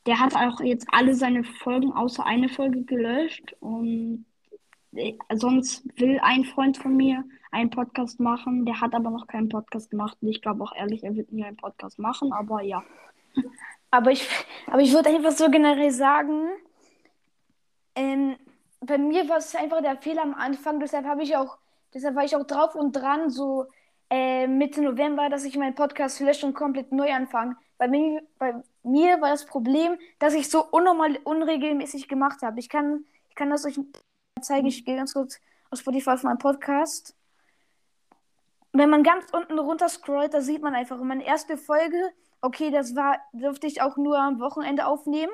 der 0.06 0.20
hat 0.20 0.34
auch 0.34 0.60
jetzt 0.60 0.86
alle 0.90 1.14
seine 1.14 1.44
Folgen 1.44 1.92
außer 1.92 2.24
eine 2.24 2.48
Folge 2.48 2.82
gelöscht. 2.82 3.54
Und 3.60 4.26
äh, 4.92 5.14
sonst 5.34 5.84
will 5.98 6.18
ein 6.22 6.44
Freund 6.44 6.78
von 6.78 6.96
mir 6.96 7.24
einen 7.50 7.70
Podcast 7.70 8.20
machen. 8.20 8.64
Der 8.64 8.80
hat 8.80 8.94
aber 8.94 9.10
noch 9.10 9.26
keinen 9.26 9.48
Podcast 9.48 9.90
gemacht. 9.90 10.16
Und 10.20 10.28
ich 10.28 10.42
glaube 10.42 10.64
auch 10.64 10.74
ehrlich, 10.74 11.04
er 11.04 11.14
wird 11.16 11.32
nie 11.32 11.44
einen 11.44 11.56
Podcast 11.56 11.98
machen. 11.98 12.32
Aber 12.32 12.62
ja. 12.62 12.82
Aber 13.92 14.12
ich, 14.12 14.28
aber 14.68 14.82
ich 14.82 14.92
würde 14.92 15.08
einfach 15.08 15.32
so 15.32 15.50
generell 15.50 15.90
sagen, 15.90 16.48
bei 18.80 18.98
mir 18.98 19.28
war 19.28 19.38
es 19.38 19.54
einfach 19.54 19.82
der 19.82 19.96
Fehler 19.96 20.22
am 20.22 20.34
Anfang, 20.34 20.80
deshalb 20.80 21.06
habe 21.06 21.22
ich 21.22 21.36
auch, 21.36 21.58
deshalb 21.94 22.16
war 22.16 22.24
ich 22.24 22.34
auch 22.34 22.46
drauf 22.46 22.74
und 22.74 22.92
dran, 22.92 23.30
so 23.30 23.66
äh, 24.08 24.46
Mitte 24.46 24.82
November, 24.82 25.28
dass 25.28 25.44
ich 25.44 25.56
meinen 25.56 25.74
Podcast 25.74 26.20
lösche 26.20 26.46
und 26.46 26.54
komplett 26.54 26.90
neu 26.92 27.12
anfange. 27.12 27.56
Bei 27.80 27.88
mir, 27.88 28.22
bei 28.38 28.62
mir 28.82 29.22
war 29.22 29.30
das 29.30 29.46
Problem, 29.46 29.98
dass 30.18 30.34
ich 30.34 30.50
so 30.50 30.62
unnormal 30.66 31.16
unregelmäßig 31.24 32.08
gemacht 32.08 32.42
habe. 32.42 32.60
Ich 32.60 32.68
kann, 32.68 33.06
ich 33.30 33.34
kann 33.34 33.48
das 33.48 33.64
euch 33.64 33.80
zeigen. 34.42 34.66
Ich 34.66 34.84
gehe 34.84 34.96
ganz 34.96 35.14
kurz 35.14 35.40
auf 35.70 35.78
Spotify 35.78 36.10
auf 36.10 36.22
meinen 36.22 36.36
Podcast. 36.36 37.16
Wenn 38.74 38.90
man 38.90 39.02
ganz 39.02 39.24
unten 39.32 39.58
runter 39.58 39.88
scrollt, 39.88 40.34
da 40.34 40.42
sieht 40.42 40.60
man 40.60 40.74
einfach 40.74 40.98
meine 40.98 41.24
erste 41.24 41.56
Folge. 41.56 42.12
Okay, 42.42 42.70
das 42.70 42.94
war, 42.96 43.18
dürfte 43.32 43.66
ich 43.66 43.80
auch 43.80 43.96
nur 43.96 44.18
am 44.18 44.40
Wochenende 44.40 44.86
aufnehmen. 44.86 45.32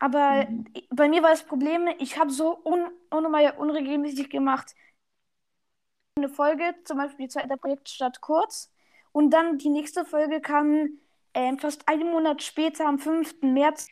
Aber 0.00 0.44
mhm. 0.50 0.64
bei 0.90 1.08
mir 1.08 1.22
war 1.22 1.30
das 1.30 1.44
Problem, 1.44 1.88
ich 2.00 2.18
habe 2.18 2.32
so 2.32 2.58
un 2.64 2.90
unnormal 3.10 3.54
unregelmäßig 3.56 4.28
gemacht. 4.28 4.74
Eine 6.16 6.30
Folge, 6.30 6.74
zum 6.82 6.96
Beispiel 6.96 7.26
die 7.26 7.32
zweite 7.32 7.56
Projekt 7.56 7.88
statt 7.90 8.20
kurz. 8.20 8.72
Und 9.12 9.30
dann 9.30 9.58
die 9.58 9.70
nächste 9.70 10.04
Folge 10.04 10.40
kam 10.40 10.98
äh, 11.32 11.56
fast 11.56 11.88
einen 11.88 12.10
Monat 12.10 12.42
später, 12.42 12.86
am 12.86 12.98
5. 12.98 13.42
März. 13.42 13.88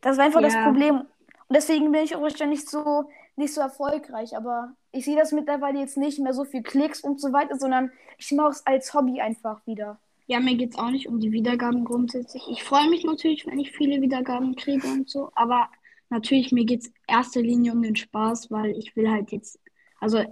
Das 0.00 0.16
war 0.16 0.24
einfach 0.24 0.40
ja. 0.40 0.48
das 0.48 0.56
Problem. 0.64 1.00
Und 1.00 1.54
deswegen 1.56 1.90
bin 1.92 2.04
ich 2.04 2.14
auch 2.14 2.22
wahrscheinlich 2.22 2.64
so 2.64 3.08
nicht 3.36 3.52
so 3.52 3.60
erfolgreich. 3.60 4.36
Aber 4.36 4.74
ich 4.92 5.04
sehe 5.04 5.16
das 5.16 5.32
mittlerweile 5.32 5.80
jetzt 5.80 5.96
nicht 5.96 6.18
mehr 6.18 6.32
so 6.32 6.44
viel 6.44 6.62
Klicks 6.62 7.00
und 7.00 7.20
so 7.20 7.32
weiter, 7.32 7.56
sondern 7.56 7.90
ich 8.18 8.30
mache 8.32 8.50
es 8.50 8.66
als 8.66 8.94
Hobby 8.94 9.20
einfach 9.20 9.66
wieder. 9.66 9.98
Ja, 10.26 10.38
mir 10.38 10.54
geht 10.54 10.74
es 10.74 10.78
auch 10.78 10.90
nicht 10.90 11.08
um 11.08 11.18
die 11.18 11.32
Wiedergaben 11.32 11.84
grundsätzlich. 11.84 12.46
Ich 12.48 12.62
freue 12.62 12.88
mich 12.88 13.04
natürlich, 13.04 13.46
wenn 13.46 13.58
ich 13.58 13.72
viele 13.72 14.00
Wiedergaben 14.00 14.54
kriege 14.54 14.86
und 14.86 15.10
so, 15.10 15.32
aber 15.34 15.68
natürlich, 16.08 16.52
mir 16.52 16.64
geht 16.64 16.82
es 16.82 16.92
erster 17.08 17.42
Linie 17.42 17.72
um 17.72 17.82
den 17.82 17.96
Spaß, 17.96 18.48
weil 18.48 18.70
ich 18.70 18.94
will 18.94 19.10
halt 19.10 19.32
jetzt, 19.32 19.58
also 19.98 20.22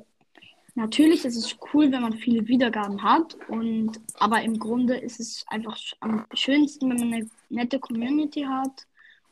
natürlich 0.78 1.24
ist 1.24 1.36
es 1.36 1.56
cool, 1.72 1.90
wenn 1.92 2.02
man 2.02 2.14
viele 2.14 2.46
Wiedergaben 2.46 3.02
hat, 3.02 3.36
und 3.48 4.00
aber 4.18 4.42
im 4.42 4.58
Grunde 4.58 4.96
ist 4.96 5.20
es 5.20 5.44
einfach 5.48 5.76
am 6.00 6.24
schönsten, 6.32 6.88
wenn 6.88 6.98
man 6.98 7.12
eine 7.12 7.30
nette 7.50 7.78
Community 7.78 8.42
hat 8.42 8.86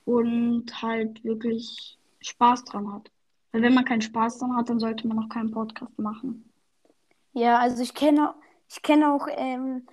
und 0.05 0.83
halt 0.83 1.23
wirklich 1.25 1.97
Spaß 2.21 2.65
dran 2.65 2.93
hat. 2.93 3.11
Weil 3.53 3.63
wenn 3.63 3.75
man 3.75 3.85
keinen 3.85 4.03
Spaß 4.03 4.39
dran 4.39 4.57
hat, 4.57 4.69
dann 4.69 4.81
sollte 4.81 5.07
man 5.09 5.19
auch 5.21 5.29
keinen 5.29 5.51
Podcast 5.51 5.99
machen. 5.99 6.45
Ja, 7.33 7.59
also 7.59 7.83
ich 7.83 7.95
kenne 7.95 8.35
ich 8.69 8.83
kenne 8.83 9.13
auch 9.13 9.29
ähm, 9.31 9.87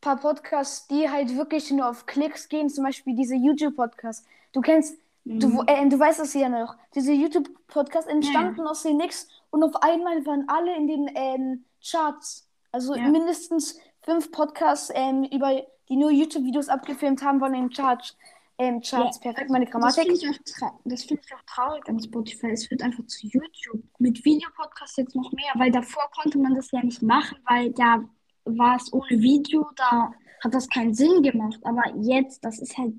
paar 0.00 0.16
Podcasts, 0.16 0.86
die 0.88 1.08
halt 1.08 1.36
wirklich 1.36 1.70
nur 1.70 1.88
auf 1.88 2.06
Klicks 2.06 2.48
gehen, 2.48 2.68
zum 2.68 2.84
Beispiel 2.84 3.14
diese 3.14 3.36
YouTube-Podcasts. 3.36 4.26
Du 4.52 4.60
kennst, 4.60 4.98
mhm. 5.24 5.40
du, 5.40 5.62
äh, 5.66 5.88
du 5.88 5.98
weißt 5.98 6.20
es 6.20 6.34
ja 6.34 6.48
noch, 6.48 6.74
diese 6.94 7.12
YouTube-Podcasts 7.12 8.10
entstanden 8.10 8.60
ja. 8.60 8.66
aus 8.66 8.82
dem 8.82 8.96
Nix 8.96 9.28
und 9.56 9.64
auf 9.64 9.82
einmal 9.82 10.26
waren 10.26 10.44
alle 10.48 10.76
in 10.76 10.86
den 10.86 11.10
ähm, 11.14 11.64
Charts. 11.82 12.46
Also 12.72 12.94
ja. 12.94 13.08
mindestens 13.08 13.80
fünf 14.02 14.30
Podcasts, 14.30 14.92
ähm, 14.94 15.24
über, 15.24 15.62
die 15.88 15.96
nur 15.96 16.10
YouTube-Videos 16.10 16.68
abgefilmt 16.68 17.22
haben, 17.22 17.40
waren 17.40 17.54
in 17.54 17.68
den 17.68 17.70
Charts. 17.70 18.14
Ähm, 18.58 18.82
Charts, 18.82 19.16
ja, 19.16 19.32
perfekt, 19.32 19.50
meine 19.50 19.64
Grammatik. 19.64 20.08
Das 20.08 20.20
finde 20.20 20.94
ich, 20.94 21.06
find 21.06 21.20
ich, 21.24 21.34
auch 21.34 21.42
traurig 21.46 21.88
an 21.88 21.98
Spotify. 21.98 22.50
Es 22.50 22.70
wird 22.70 22.82
einfach 22.82 23.06
zu 23.06 23.26
YouTube. 23.28 23.82
Mit 23.98 24.22
Videopodcasts 24.26 24.98
jetzt 24.98 25.16
noch 25.16 25.32
mehr, 25.32 25.52
weil 25.54 25.70
davor 25.70 26.04
konnte 26.14 26.36
man 26.38 26.54
das 26.54 26.70
ja 26.72 26.82
nicht 26.82 27.00
machen, 27.00 27.38
weil 27.48 27.72
da 27.72 28.04
war 28.44 28.76
es 28.76 28.92
ohne 28.92 29.08
Video, 29.08 29.66
da 29.76 30.12
hat 30.44 30.52
das 30.52 30.68
keinen 30.68 30.92
Sinn 30.92 31.22
gemacht. 31.22 31.60
Aber 31.62 31.82
jetzt, 32.02 32.44
das 32.44 32.58
ist 32.58 32.76
halt 32.76 32.92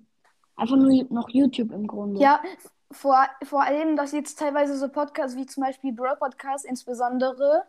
einfach 0.56 0.76
nur 0.76 1.06
noch 1.12 1.30
YouTube 1.30 1.72
im 1.72 1.86
Grunde. 1.86 2.20
Ja, 2.20 2.42
vor, 2.92 3.28
vor 3.44 3.64
allem, 3.64 3.96
dass 3.96 4.12
jetzt 4.12 4.40
teilweise 4.40 4.78
so 4.78 4.88
Podcasts 4.90 5.38
wie 5.38 5.46
zum 5.46 5.64
Beispiel 5.64 5.92
Bro 5.92 6.16
Podcast 6.18 6.66
insbesondere, 6.66 7.64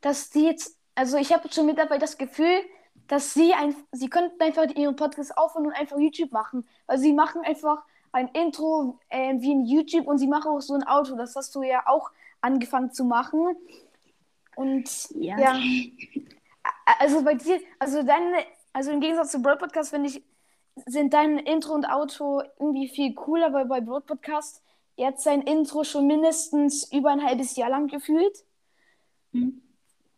dass 0.00 0.30
die 0.30 0.44
jetzt, 0.44 0.76
also 0.94 1.16
ich 1.16 1.32
habe 1.32 1.50
schon 1.52 1.66
mittlerweile 1.66 2.00
das 2.00 2.18
Gefühl, 2.18 2.62
dass 3.08 3.34
sie 3.34 3.52
ein, 3.52 3.74
sie 3.92 4.08
könnten 4.08 4.40
einfach 4.42 4.66
ihren 4.74 4.96
Podcast 4.96 5.36
aufhören 5.36 5.66
und 5.66 5.72
einfach 5.72 5.98
YouTube 5.98 6.32
machen. 6.32 6.66
Weil 6.86 6.98
sie 6.98 7.12
machen 7.12 7.42
einfach 7.44 7.84
ein 8.12 8.28
Intro 8.28 8.98
äh, 9.08 9.34
wie 9.38 9.52
in 9.52 9.64
YouTube 9.64 10.06
und 10.06 10.18
sie 10.18 10.26
machen 10.26 10.50
auch 10.50 10.60
so 10.60 10.74
ein 10.74 10.84
Auto. 10.84 11.16
Das 11.16 11.34
hast 11.36 11.54
du 11.54 11.62
ja 11.62 11.86
auch 11.86 12.10
angefangen 12.40 12.92
zu 12.92 13.04
machen. 13.04 13.56
Und 14.54 15.10
ja. 15.14 15.38
ja 15.38 15.60
also 16.98 17.22
bei 17.22 17.34
dir, 17.34 17.60
also 17.78 18.02
deine, 18.02 18.44
also 18.72 18.90
im 18.90 19.00
Gegensatz 19.00 19.32
zu 19.32 19.42
Broad 19.42 19.58
Podcast 19.58 19.90
finde 19.90 20.08
ich, 20.08 20.22
sind 20.86 21.12
dein 21.12 21.38
Intro 21.38 21.74
und 21.74 21.84
Auto 21.86 22.42
irgendwie 22.58 22.88
viel 22.88 23.14
cooler, 23.14 23.52
weil 23.52 23.66
bei 23.66 23.80
Broad 23.80 24.06
Podcast 24.06 24.62
jetzt 24.96 25.24
sein 25.24 25.42
Intro 25.42 25.84
schon 25.84 26.06
mindestens 26.06 26.90
über 26.92 27.10
ein 27.10 27.24
halbes 27.24 27.56
Jahr 27.56 27.70
lang 27.70 27.88
gefühlt. 27.88 28.44
Mhm. 29.32 29.62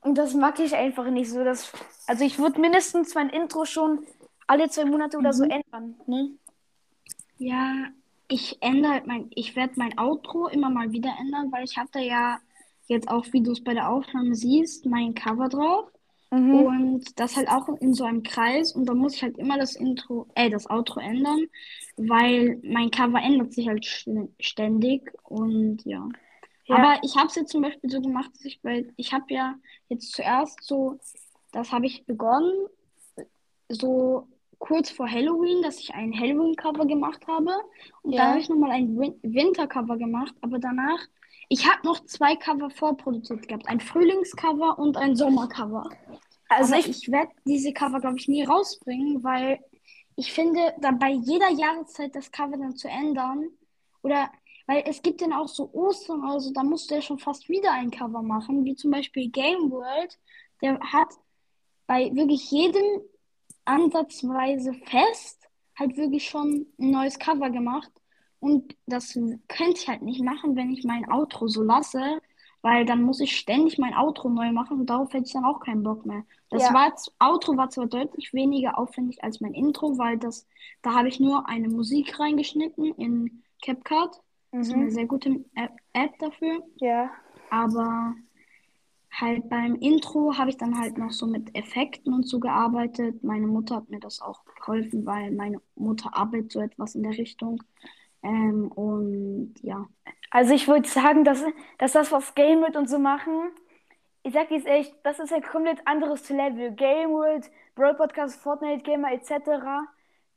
Und 0.00 0.18
das 0.18 0.34
mag 0.34 0.58
ich 0.60 0.74
einfach 0.74 1.10
nicht 1.10 1.30
so. 1.30 1.44
Dass, 1.44 1.72
also 2.06 2.24
ich 2.24 2.38
würde 2.38 2.60
mindestens 2.60 3.14
mein 3.14 3.30
Intro 3.30 3.64
schon 3.64 4.06
alle 4.46 4.68
zwei 4.68 4.84
Monate 4.84 5.16
oder 5.16 5.30
mhm. 5.30 5.36
so 5.36 5.44
ändern. 5.44 5.94
Ne? 6.06 6.30
Ja, 7.38 7.86
ich 8.28 8.62
ändere 8.62 8.92
halt 8.92 9.06
mein, 9.06 9.30
ich 9.34 9.56
werde 9.56 9.74
mein 9.76 9.98
Outro 9.98 10.48
immer 10.48 10.70
mal 10.70 10.92
wieder 10.92 11.14
ändern, 11.20 11.50
weil 11.52 11.64
ich 11.64 11.76
habe 11.76 11.88
da 11.92 12.00
ja 12.00 12.38
jetzt 12.86 13.08
auch, 13.08 13.24
wie 13.32 13.42
du 13.42 13.52
es 13.52 13.64
bei 13.64 13.74
der 13.74 13.88
Aufnahme 13.88 14.34
siehst, 14.34 14.86
mein 14.86 15.14
Cover 15.14 15.48
drauf. 15.48 15.90
Mhm. 16.34 16.54
Und 16.54 17.20
das 17.20 17.36
halt 17.36 17.48
auch 17.48 17.68
in 17.80 17.94
so 17.94 18.04
einem 18.04 18.22
Kreis 18.22 18.72
und 18.72 18.86
da 18.86 18.94
muss 18.94 19.14
ich 19.14 19.22
halt 19.22 19.38
immer 19.38 19.58
das 19.58 19.76
Intro, 19.76 20.26
äh, 20.34 20.50
das 20.50 20.68
Outro 20.68 21.00
ändern, 21.00 21.46
weil 21.96 22.60
mein 22.64 22.90
Cover 22.90 23.20
ändert 23.22 23.52
sich 23.52 23.68
halt 23.68 23.86
ständig 24.40 25.12
und 25.22 25.84
ja. 25.84 26.08
ja. 26.64 26.76
Aber 26.76 26.98
ich 27.02 27.16
habe 27.16 27.28
es 27.28 27.36
jetzt 27.36 27.52
zum 27.52 27.62
Beispiel 27.62 27.88
so 27.88 28.00
gemacht, 28.00 28.30
dass 28.34 28.44
ich 28.44 28.60
bei, 28.62 28.86
ich 28.96 29.12
habe 29.12 29.26
ja 29.28 29.54
jetzt 29.88 30.12
zuerst 30.12 30.62
so, 30.64 30.98
das 31.52 31.70
habe 31.70 31.86
ich 31.86 32.04
begonnen, 32.04 32.66
so 33.68 34.26
kurz 34.58 34.90
vor 34.90 35.08
Halloween, 35.08 35.62
dass 35.62 35.78
ich 35.78 35.94
ein 35.94 36.18
Halloween-Cover 36.18 36.86
gemacht 36.86 37.26
habe 37.28 37.52
und 38.02 38.12
ja. 38.12 38.22
dann 38.22 38.30
habe 38.30 38.40
ich 38.40 38.48
nochmal 38.48 38.72
ein 38.72 38.98
Win 38.98 39.14
Winter-Cover 39.22 39.98
gemacht, 39.98 40.34
aber 40.40 40.58
danach 40.58 41.00
ich 41.48 41.70
habe 41.70 41.86
noch 41.86 42.04
zwei 42.06 42.36
Cover 42.36 42.70
vorproduziert 42.70 43.46
gehabt. 43.46 43.68
Ein 43.68 43.80
Frühlingscover 43.80 44.78
und 44.78 44.96
ein 44.96 45.14
Sommercover. 45.14 45.88
Also 46.48 46.74
ich, 46.74 46.88
ich 46.88 47.10
werde 47.10 47.32
diese 47.44 47.72
Cover, 47.72 48.00
glaube 48.00 48.18
ich, 48.18 48.28
nie 48.28 48.44
rausbringen, 48.44 49.22
weil 49.24 49.60
ich 50.16 50.32
finde, 50.32 50.74
da 50.80 50.92
bei 50.92 51.10
jeder 51.10 51.50
Jahreszeit 51.50 52.14
das 52.14 52.30
Cover 52.30 52.56
dann 52.56 52.76
zu 52.76 52.88
ändern, 52.88 53.48
oder 54.02 54.30
weil 54.66 54.84
es 54.86 55.02
gibt 55.02 55.20
dann 55.20 55.32
auch 55.32 55.48
so 55.48 55.70
Ostern, 55.72 56.22
also 56.22 56.52
da 56.52 56.62
musst 56.62 56.90
du 56.90 56.94
ja 56.94 57.02
schon 57.02 57.18
fast 57.18 57.48
wieder 57.48 57.72
ein 57.72 57.90
Cover 57.90 58.22
machen, 58.22 58.64
wie 58.64 58.76
zum 58.76 58.90
Beispiel 58.90 59.30
Game 59.30 59.70
World, 59.70 60.18
der 60.62 60.78
hat 60.80 61.08
bei 61.86 62.14
wirklich 62.14 62.50
jedem 62.50 63.02
ansatzweise 63.64 64.74
fest 64.74 65.40
halt 65.76 65.96
wirklich 65.96 66.28
schon 66.28 66.66
ein 66.78 66.90
neues 66.90 67.18
Cover 67.18 67.50
gemacht. 67.50 67.90
Und 68.38 68.76
das 68.86 69.14
könnte 69.48 69.74
ich 69.76 69.88
halt 69.88 70.02
nicht 70.02 70.22
machen, 70.22 70.54
wenn 70.54 70.70
ich 70.70 70.84
mein 70.84 71.10
Outro 71.10 71.48
so 71.48 71.62
lasse, 71.62 72.20
weil 72.64 72.86
dann 72.86 73.02
muss 73.02 73.20
ich 73.20 73.36
ständig 73.36 73.76
mein 73.76 73.94
Outro 73.94 74.30
neu 74.30 74.50
machen 74.50 74.80
und 74.80 74.88
darauf 74.88 75.12
hätte 75.12 75.26
ich 75.26 75.34
dann 75.34 75.44
auch 75.44 75.60
keinen 75.60 75.82
Bock 75.82 76.06
mehr. 76.06 76.24
Das 76.48 76.62
ja. 76.62 76.72
war, 76.72 76.94
Outro 77.18 77.58
war 77.58 77.68
zwar 77.68 77.84
deutlich 77.84 78.32
weniger 78.32 78.78
aufwendig 78.78 79.22
als 79.22 79.42
mein 79.42 79.52
Intro, 79.52 79.98
weil 79.98 80.16
das, 80.16 80.46
da 80.80 80.94
habe 80.94 81.08
ich 81.08 81.20
nur 81.20 81.46
eine 81.46 81.68
Musik 81.68 82.18
reingeschnitten 82.18 82.94
in 82.94 83.42
CapCut. 83.62 84.18
Mhm. 84.50 84.58
Das 84.58 84.68
ist 84.68 84.72
eine 84.72 84.90
sehr 84.90 85.04
gute 85.04 85.44
App 85.92 86.18
dafür. 86.18 86.62
Ja. 86.76 87.10
Aber 87.50 88.14
halt 89.12 89.46
beim 89.50 89.74
Intro 89.74 90.38
habe 90.38 90.48
ich 90.48 90.56
dann 90.56 90.78
halt 90.78 90.96
noch 90.96 91.10
so 91.10 91.26
mit 91.26 91.54
Effekten 91.54 92.14
und 92.14 92.26
so 92.26 92.40
gearbeitet. 92.40 93.22
Meine 93.22 93.46
Mutter 93.46 93.76
hat 93.76 93.90
mir 93.90 94.00
das 94.00 94.22
auch 94.22 94.40
geholfen, 94.58 95.04
weil 95.04 95.32
meine 95.32 95.60
Mutter 95.74 96.16
arbeitet 96.16 96.52
so 96.52 96.60
etwas 96.60 96.94
in 96.94 97.02
der 97.02 97.18
Richtung. 97.18 97.62
Ähm, 98.22 98.68
und 98.68 99.52
ja. 99.60 99.86
Also 100.34 100.52
ich 100.52 100.66
würde 100.66 100.88
sagen, 100.88 101.22
dass, 101.22 101.44
dass 101.78 101.92
das, 101.92 102.10
was 102.10 102.34
Game 102.34 102.60
World 102.60 102.74
und 102.74 102.90
so 102.90 102.98
machen, 102.98 103.52
ich 104.24 104.34
sag 104.34 104.50
jetzt 104.50 104.66
echt, 104.66 104.92
das 105.04 105.20
ist 105.20 105.32
ein 105.32 105.44
komplett 105.44 105.78
anderes 105.86 106.28
Level. 106.28 106.72
Game 106.72 107.10
World, 107.10 107.48
Brawl 107.76 107.94
Podcast, 107.94 108.40
Fortnite 108.40 108.82
Gamer 108.82 109.12
etc. 109.12 109.30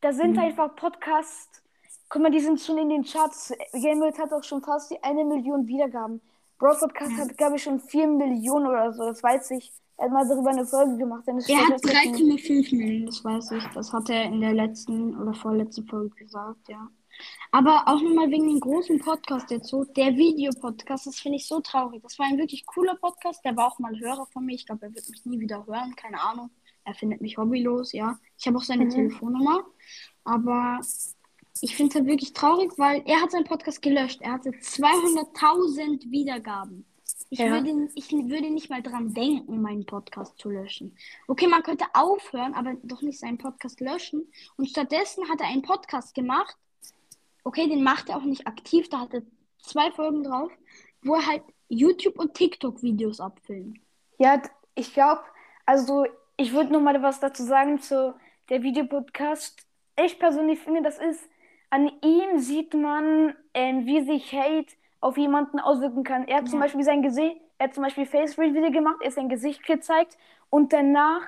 Da 0.01 0.13
sind 0.13 0.33
mhm. 0.33 0.39
einfach 0.39 0.75
Podcasts, 0.75 1.63
guck 2.09 2.21
mal, 2.21 2.29
die 2.29 2.41
sind 2.41 2.61
schon 2.61 2.77
in 2.77 2.89
den 2.89 3.05
Charts. 3.05 3.51
Game 3.73 3.99
World 3.99 4.19
hat 4.19 4.31
auch 4.33 4.43
schon 4.43 4.61
fast 4.61 4.91
die 4.91 5.03
eine 5.03 5.25
Million 5.25 5.65
Wiedergaben. 5.65 6.21
Brawl 6.59 6.77
Podcast 6.77 7.13
ja. 7.13 7.23
hat, 7.23 7.35
glaube 7.35 7.55
ich, 7.55 7.63
schon 7.63 7.79
vier 7.79 8.05
Millionen 8.05 8.67
oder 8.67 8.93
so, 8.93 9.03
das 9.03 9.23
weiß 9.23 9.49
ich. 9.49 9.73
Er 9.97 10.05
hat 10.05 10.11
mal 10.11 10.27
darüber 10.27 10.51
eine 10.51 10.67
Folge 10.67 10.95
gemacht. 10.95 11.23
er 11.25 11.33
hat 11.33 11.41
3,5 11.41 12.75
Millionen, 12.75 13.07
das 13.07 13.25
weiß 13.25 13.49
ich. 13.53 13.63
Das 13.73 13.91
hat 13.91 14.11
er 14.11 14.25
in 14.25 14.41
der 14.41 14.53
letzten 14.53 15.17
oder 15.19 15.33
vorletzten 15.33 15.87
Folge 15.87 16.13
gesagt, 16.17 16.69
ja. 16.69 16.87
Aber 17.51 17.83
auch 17.87 18.01
nochmal 18.01 18.29
wegen 18.29 18.47
dem 18.47 18.59
großen 18.59 18.99
Podcast 18.99 19.49
jetzt 19.51 19.67
so, 19.69 19.83
der 19.83 20.15
Videopodcast, 20.15 21.07
das 21.07 21.19
finde 21.19 21.37
ich 21.37 21.47
so 21.47 21.59
traurig. 21.59 22.01
Das 22.03 22.19
war 22.19 22.25
ein 22.25 22.37
wirklich 22.37 22.65
cooler 22.65 22.95
Podcast, 22.95 23.43
der 23.45 23.55
war 23.55 23.67
auch 23.67 23.79
mal 23.79 23.97
Hörer 23.99 24.25
von 24.27 24.45
mir. 24.45 24.55
Ich 24.55 24.65
glaube, 24.65 24.87
er 24.87 24.95
wird 24.95 25.09
mich 25.09 25.25
nie 25.25 25.39
wieder 25.39 25.65
hören, 25.65 25.95
keine 25.95 26.21
Ahnung. 26.21 26.49
Er 26.83 26.93
findet 26.93 27.21
mich 27.21 27.37
hobbylos, 27.37 27.91
ja. 27.93 28.17
Ich 28.37 28.47
habe 28.47 28.57
auch 28.57 28.63
seine 28.63 28.85
mhm. 28.85 28.89
Telefonnummer. 28.89 29.65
Aber 30.23 30.79
ich 31.61 31.75
finde 31.75 31.89
es 31.89 31.95
halt 31.95 32.07
wirklich 32.07 32.33
traurig, 32.33 32.71
weil 32.77 33.01
er 33.05 33.21
hat 33.21 33.31
seinen 33.31 33.45
Podcast 33.45 33.81
gelöscht. 33.81 34.21
Er 34.21 34.33
hatte 34.33 34.49
200.000 34.51 36.11
Wiedergaben. 36.11 36.85
Ich, 37.29 37.39
Ja. 37.39 37.51
würde, 37.51 37.89
ich 37.95 38.11
würde 38.11 38.49
nicht 38.49 38.69
mal 38.69 38.81
dran 38.81 39.13
denken, 39.13 39.61
meinen 39.61 39.85
Podcast 39.85 40.37
zu 40.37 40.49
löschen. 40.49 40.95
Okay, 41.27 41.47
man 41.47 41.63
könnte 41.63 41.85
aufhören, 41.93 42.53
aber 42.53 42.75
doch 42.83 43.01
nicht 43.01 43.19
seinen 43.19 43.37
Podcast 43.37 43.81
löschen. 43.81 44.31
Und 44.55 44.69
stattdessen 44.69 45.27
hat 45.29 45.41
er 45.41 45.47
einen 45.47 45.61
Podcast 45.61 46.13
gemacht. 46.15 46.55
Okay, 47.47 47.69
den 47.69 47.81
macht 47.81 48.09
er 48.09 48.17
auch 48.17 48.23
nicht 48.23 48.45
aktiv. 48.45 48.89
Da 48.89 48.99
hat 48.99 49.13
er 49.13 49.21
zwei 49.61 49.89
Folgen 49.91 50.21
drauf, 50.21 50.51
wo 51.01 51.15
er 51.15 51.25
halt 51.25 51.43
YouTube- 51.69 52.19
und 52.19 52.33
TikTok-Videos 52.33 53.21
abfilmt. 53.21 53.79
Ja, 54.19 54.41
ich 54.75 54.93
glaube, 54.93 55.21
also 55.65 56.05
ich 56.35 56.51
würde 56.51 56.73
noch 56.73 56.81
mal 56.81 57.01
was 57.01 57.21
dazu 57.21 57.43
sagen 57.43 57.79
zu 57.79 58.13
der 58.49 58.63
Videopodcast. 58.63 59.65
Ich 60.03 60.19
persönlich 60.19 60.59
finde, 60.59 60.81
das 60.81 60.99
ist, 60.99 61.21
an 61.69 61.89
ihm 62.03 62.37
sieht 62.37 62.73
man, 62.73 63.33
ähm, 63.53 63.85
wie 63.85 64.01
sich 64.01 64.33
Hate 64.33 64.73
auf 64.99 65.17
jemanden 65.17 65.61
auswirken 65.61 66.03
kann. 66.03 66.27
Er 66.27 66.39
hat 66.39 66.49
zum 66.49 66.59
Ja. 66.59 66.65
Beispiel 66.65 66.83
sein 66.83 67.01
Gesicht, 67.01 67.37
er 67.59 67.67
hat 67.67 67.75
zum 67.75 67.83
Beispiel 67.83 68.05
Face 68.05 68.37
Reveal 68.37 68.71
gemacht, 68.71 68.97
er 68.99 69.07
hat 69.07 69.13
sein 69.13 69.29
Gesicht 69.29 69.65
gezeigt 69.65 70.17
und 70.49 70.73
danach, 70.73 71.21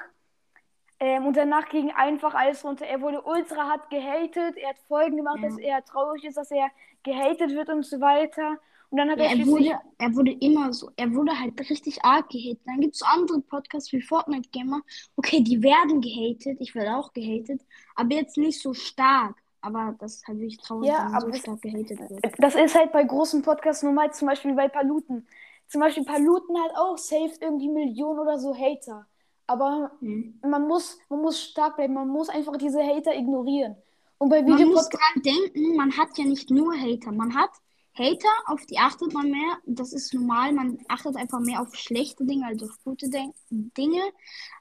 ähm, 0.99 1.25
und 1.25 1.37
danach 1.37 1.69
ging 1.69 1.91
einfach 1.91 2.33
alles 2.33 2.63
runter. 2.63 2.85
Er 2.85 3.01
wurde 3.01 3.21
ultra 3.21 3.67
hart 3.69 3.89
gehatet, 3.89 4.57
er 4.57 4.69
hat 4.69 4.79
Folgen 4.87 5.17
gemacht, 5.17 5.39
Ja. 5.41 5.47
dass 5.49 5.57
er 5.57 5.85
traurig 5.85 6.23
ist, 6.25 6.37
dass 6.37 6.51
er 6.51 6.67
gehatet 7.03 7.51
wird 7.51 7.69
und 7.69 7.85
so 7.85 7.99
weiter. 8.01 8.57
Und 8.91 8.97
dann 8.97 9.09
hat 9.11 9.19
Ja, 9.19 9.25
er 9.25 9.37
er 9.39 9.45
wurde, 9.47 9.79
er 9.99 10.15
wurde 10.15 10.31
immer 10.31 10.73
so, 10.73 10.89
er 10.97 11.13
wurde 11.13 11.39
halt 11.39 11.59
richtig 11.69 12.03
arg 12.03 12.27
gehatet. 12.29 12.61
Dann 12.65 12.79
gibt 12.81 12.95
es 12.95 13.01
andere 13.03 13.39
Podcasts 13.41 13.91
wie 13.93 14.01
Fortnite 14.01 14.49
Gamer. 14.49 14.81
Okay, 15.15 15.41
die 15.41 15.61
werden 15.61 16.01
gehatet, 16.01 16.57
ich 16.59 16.73
werde 16.73 16.95
auch 16.97 17.13
gehatet, 17.13 17.61
aber 17.95 18.15
jetzt 18.15 18.37
nicht 18.37 18.59
so 18.61 18.73
stark. 18.73 19.35
Aber 19.61 19.93
das 19.99 20.15
ist 20.15 20.27
halt 20.27 20.39
wirklich 20.39 20.57
traurig, 20.57 20.87
Ja, 20.89 21.07
aber 21.11 21.21
so 21.21 21.27
das- 21.29 21.39
stark 21.39 21.61
gehatet 21.61 21.99
wird. 21.99 22.33
Das 22.39 22.55
ist 22.55 22.75
halt 22.75 22.91
bei 22.91 23.03
großen 23.03 23.41
Podcasts 23.43 23.83
normal, 23.83 24.11
zum 24.13 24.27
Beispiel 24.29 24.53
bei 24.53 24.67
Paluten. 24.69 25.27
Zum 25.67 25.81
Beispiel 25.81 26.03
Paluten 26.05 26.57
hat 26.63 26.71
auch 26.75 26.97
safe 26.97 27.33
irgendwie 27.41 27.69
Millionen 27.69 28.19
oder 28.19 28.39
so 28.39 28.55
Hater. 28.55 29.05
Aber 29.49 29.91
Hm. 29.99 30.39
man 30.47 30.67
muss, 30.67 30.99
man 31.09 31.21
muss 31.21 31.41
stark 31.41 31.75
bleiben, 31.75 31.93
man 31.93 32.07
muss 32.07 32.29
einfach 32.29 32.57
diese 32.57 32.81
Hater 32.83 33.15
ignorieren. 33.15 33.75
Und 34.17 34.29
bei 34.29 34.41
Man 34.41 34.67
muss 34.67 34.89
dran 34.89 35.23
denken, 35.23 35.75
man 35.75 35.95
hat 35.97 36.17
ja 36.17 36.25
nicht 36.25 36.51
nur 36.51 36.73
Hater. 36.75 37.11
Man 37.11 37.33
hat 37.35 37.51
Hater, 37.93 38.29
auf 38.45 38.65
die 38.65 38.77
achtet 38.77 39.13
man 39.13 39.31
mehr. 39.31 39.57
Das 39.65 39.93
ist 39.93 40.13
normal, 40.13 40.51
man 40.53 40.77
achtet 40.87 41.15
einfach 41.15 41.39
mehr 41.39 41.61
auf 41.61 41.73
schlechte 41.75 42.25
Dinge 42.25 42.45
als 42.47 42.61
auf 42.63 42.77
gute 42.83 43.09
Den 43.09 43.33
Dinge. 43.49 44.01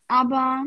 Aber 0.06 0.64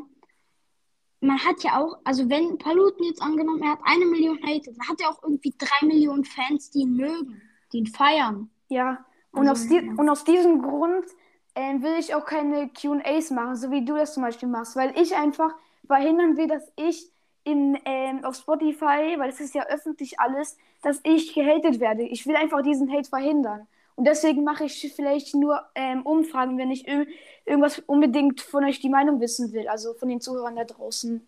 man 1.21 1.39
hat 1.39 1.63
ja 1.63 1.79
auch, 1.79 1.99
also 2.03 2.29
wenn 2.29 2.57
Paluten 2.57 3.05
jetzt 3.05 3.21
angenommen, 3.21 3.61
er 3.63 3.71
hat 3.71 3.79
eine 3.83 4.05
Million 4.05 4.39
Hater, 4.43 4.71
dann 4.73 4.87
hat 4.89 4.99
er 5.01 5.09
auch 5.09 5.21
irgendwie 5.23 5.53
drei 5.57 5.85
Millionen 5.87 6.25
Fans, 6.25 6.69
die 6.71 6.79
ihn 6.79 6.95
mögen, 6.95 7.41
die 7.71 7.77
ihn 7.79 7.87
feiern. 7.87 8.49
ja. 8.69 9.05
Und, 9.33 9.47
Also, 9.47 9.63
aus 9.63 9.69
die, 9.69 9.75
ja. 9.85 9.93
und 9.95 10.09
aus 10.09 10.25
diesem 10.25 10.61
Grund 10.61 11.05
ähm, 11.55 11.83
will 11.83 11.97
ich 11.99 12.15
auch 12.15 12.25
keine 12.25 12.69
QAs 12.69 13.31
machen, 13.31 13.55
so 13.55 13.71
wie 13.71 13.83
du 13.83 13.95
das 13.95 14.13
zum 14.13 14.23
Beispiel 14.23 14.47
machst, 14.47 14.75
weil 14.75 14.97
ich 14.97 15.15
einfach 15.15 15.53
verhindern 15.85 16.37
will, 16.37 16.47
dass 16.47 16.71
ich 16.77 17.11
in, 17.43 17.77
ähm, 17.85 18.23
auf 18.23 18.35
Spotify, 18.35 19.15
weil 19.17 19.29
es 19.29 19.39
ist 19.39 19.55
ja 19.55 19.65
öffentlich 19.67 20.19
alles, 20.19 20.57
dass 20.81 20.99
ich 21.03 21.33
gehatet 21.33 21.79
werde. 21.79 22.03
Ich 22.03 22.25
will 22.27 22.35
einfach 22.35 22.61
diesen 22.61 22.91
Hate 22.91 23.09
verhindern. 23.09 23.67
Und 23.95 24.05
deswegen 24.05 24.43
mache 24.43 24.65
ich 24.65 24.93
vielleicht 24.95 25.35
nur 25.35 25.61
ähm, 25.75 26.03
Umfragen, 26.03 26.57
wenn 26.57 26.71
ich 26.71 26.87
ir 26.87 27.07
irgendwas 27.45 27.79
unbedingt 27.79 28.41
von 28.41 28.63
euch 28.63 28.79
die 28.79 28.89
Meinung 28.89 29.19
wissen 29.19 29.51
will, 29.51 29.67
also 29.67 29.93
von 29.93 30.09
den 30.09 30.21
Zuhörern 30.21 30.55
da 30.55 30.63
draußen. 30.63 31.25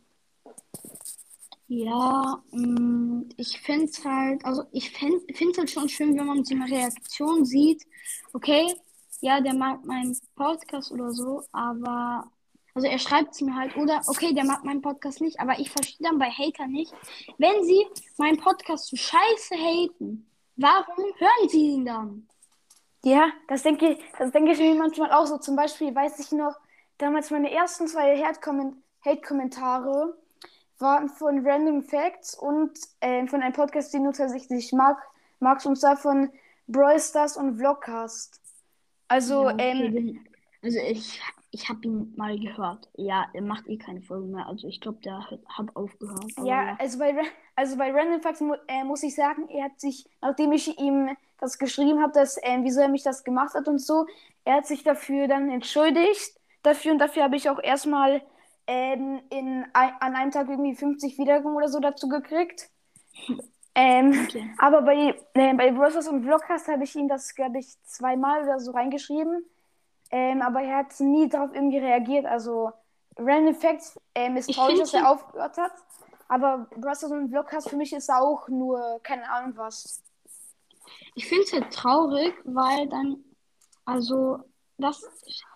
Ja, 1.68 2.42
mm, 2.52 3.30
ich 3.38 3.60
finde 3.62 3.86
es 3.86 4.04
halt, 4.06 4.46
also 4.46 4.64
ich 4.72 4.92
finde 4.92 5.22
es 5.28 5.58
halt 5.58 5.72
schon 5.72 5.90
schön, 5.90 6.18
wenn 6.18 6.26
man 6.26 6.44
so 6.44 6.56
eine 6.56 6.66
Reaktion 6.66 7.46
sieht. 7.46 7.84
Okay, 8.34 8.74
ja, 9.24 9.40
der 9.40 9.54
mag 9.54 9.86
meinen 9.86 10.18
Podcast 10.36 10.92
oder 10.92 11.12
so, 11.12 11.44
aber, 11.54 12.30
also 12.76 12.88
er 12.88 13.00
schreibt 13.00 13.32
es 13.34 13.40
mir 13.42 13.56
halt, 13.56 13.78
oder, 13.78 14.02
okay, 14.08 14.34
der 14.34 14.44
mag 14.44 14.66
meinen 14.66 14.82
Podcast 14.82 15.22
nicht, 15.22 15.40
aber 15.40 15.58
ich 15.60 15.72
verstehe 15.72 16.06
dann 16.06 16.20
bei 16.20 16.30
Hater 16.30 16.68
nicht, 16.68 16.94
wenn 17.38 17.64
sie 17.64 17.86
meinen 18.18 18.38
Podcast 18.38 18.88
so 18.88 18.98
scheiße 18.98 19.56
haten, 19.56 20.30
warum 20.58 21.06
hören 21.18 21.50
sie 21.50 21.72
ihn 21.72 21.86
dann? 21.86 22.28
Ja, 23.06 23.32
das 23.48 23.64
denke 23.64 23.94
ich, 23.94 24.04
das 24.18 24.32
denke 24.32 24.52
ich 24.52 24.60
mir 24.60 24.76
manchmal 24.76 25.14
auch 25.14 25.26
so. 25.26 25.38
Zum 25.38 25.56
Beispiel 25.56 25.96
weiß 25.96 26.20
ich 26.20 26.34
noch, 26.34 26.56
damals 26.98 27.32
meine 27.32 27.50
ersten 27.50 27.88
zwei 27.88 28.22
Hate-Kommen- 28.22 28.84
Hate-Kommentare 29.06 30.18
waren 30.80 31.08
von 31.08 31.48
Random 31.48 31.82
Facts 31.84 32.36
und 32.36 32.78
äh, 33.00 33.26
von 33.28 33.42
einem 33.42 33.54
Podcast, 33.54 33.94
den 33.94 34.04
du 34.04 34.12
tatsächlich 34.12 34.74
mag, 34.74 34.98
magst, 35.40 35.66
und 35.66 35.78
zwar 35.78 35.96
von 35.96 36.30
Brawl 36.68 37.00
Stars 37.00 37.38
und 37.38 37.58
Vlogcast. 37.58 38.43
Also, 39.14 39.50
Ja, 39.50 39.58
ähm, 39.60 40.20
also 40.64 40.80
ich, 40.80 41.22
ich 41.52 41.70
habe 41.70 41.82
ihn 41.84 42.14
mal 42.16 42.40
gehört. 42.40 42.90
Ja, 42.96 43.28
er 43.34 43.44
macht 43.44 43.68
eh 43.68 43.78
keine 43.78 44.02
Folgen 44.02 44.32
mehr, 44.32 44.48
also 44.48 44.68
ich 44.68 44.82
glaube, 44.82 45.00
der 45.04 45.30
hat, 45.30 45.40
hat 45.48 45.76
aufgehört. 45.76 46.32
ja, 46.44 46.76
also 46.80 46.98
bei, 46.98 47.16
also 47.56 47.78
bei 47.78 47.92
Random 47.92 48.22
Facts 48.22 48.42
mu 48.42 48.56
äh, 48.68 48.84
muss 48.84 49.04
ich 49.04 49.14
sagen, 49.14 49.48
er 49.50 49.66
hat 49.66 49.80
sich, 49.80 50.06
nachdem 50.22 50.52
ich 50.52 50.80
ihm 50.80 51.16
das 51.40 51.60
geschrieben 51.60 52.02
habe, 52.02 52.14
dass, 52.14 52.38
äh, 52.38 52.58
wieso 52.64 52.82
er 52.82 52.90
mich 52.90 53.04
das 53.04 53.24
gemacht 53.24 53.54
hat 53.54 53.68
und 53.68 53.80
so, 53.80 54.08
er 54.46 54.56
hat 54.56 54.66
sich 54.68 54.84
dafür 54.84 55.28
dann 55.28 55.50
entschuldigt. 55.50 56.40
Dafür 56.64 56.94
und 56.94 57.00
dafür 57.00 57.24
habe 57.24 57.36
ich 57.36 57.50
auch 57.50 57.62
erstmal 57.62 58.22
ähm, 58.68 59.22
in, 59.30 59.66
an 59.74 60.16
einem 60.16 60.32
Tag 60.32 60.50
irgendwie 60.50 60.76
50 60.76 61.18
Wiedergaben 61.18 61.56
oder 61.56 61.68
so 61.68 61.80
dazu 61.80 62.08
gekriegt. 62.10 62.70
Ähm, 63.76 64.28
Okay. 64.28 64.54
aber 64.60 64.82
bei, 64.84 65.16
äh, 65.34 65.54
bei 65.56 65.72
Browsers 65.72 66.08
und 66.08 66.24
Vlogcast 66.24 66.68
habe 66.68 66.84
ich 66.84 66.96
ihm 66.96 67.08
das, 67.08 67.34
glaube 67.36 67.60
ich, 67.60 67.82
zweimal 67.84 68.44
oder 68.44 68.60
so 68.60 68.72
reingeschrieben. 68.72 69.44
Ähm, 70.12 70.42
aber 70.42 70.62
er 70.62 70.78
hat 70.78 71.00
nie 71.00 71.28
darauf 71.28 71.54
irgendwie 71.54 71.80
reagiert. 71.80 72.26
Also 72.26 72.72
Random 73.18 73.56
Facts 73.56 74.00
ähm, 74.16 74.38
ist 74.38 74.54
traurig, 74.54 74.80
dass 74.80 74.94
er 74.94 75.10
aufgehört 75.10 75.58
hat. 75.58 75.72
Aber 76.28 76.68
Browsers 76.78 77.12
und 77.12 77.30
Vlogcast 77.30 77.70
für 77.70 77.76
mich 77.78 77.94
ist 77.94 78.10
auch 78.10 78.48
nur, 78.48 79.00
keine 79.04 79.30
Ahnung 79.32 79.54
was. 79.58 80.02
Ich 81.16 81.28
finde 81.28 81.44
es 81.44 81.54
halt 81.54 81.74
traurig, 81.74 82.34
weil 82.44 82.88
dann, 82.90 83.24
also, 83.86 84.40
das, 84.78 85.02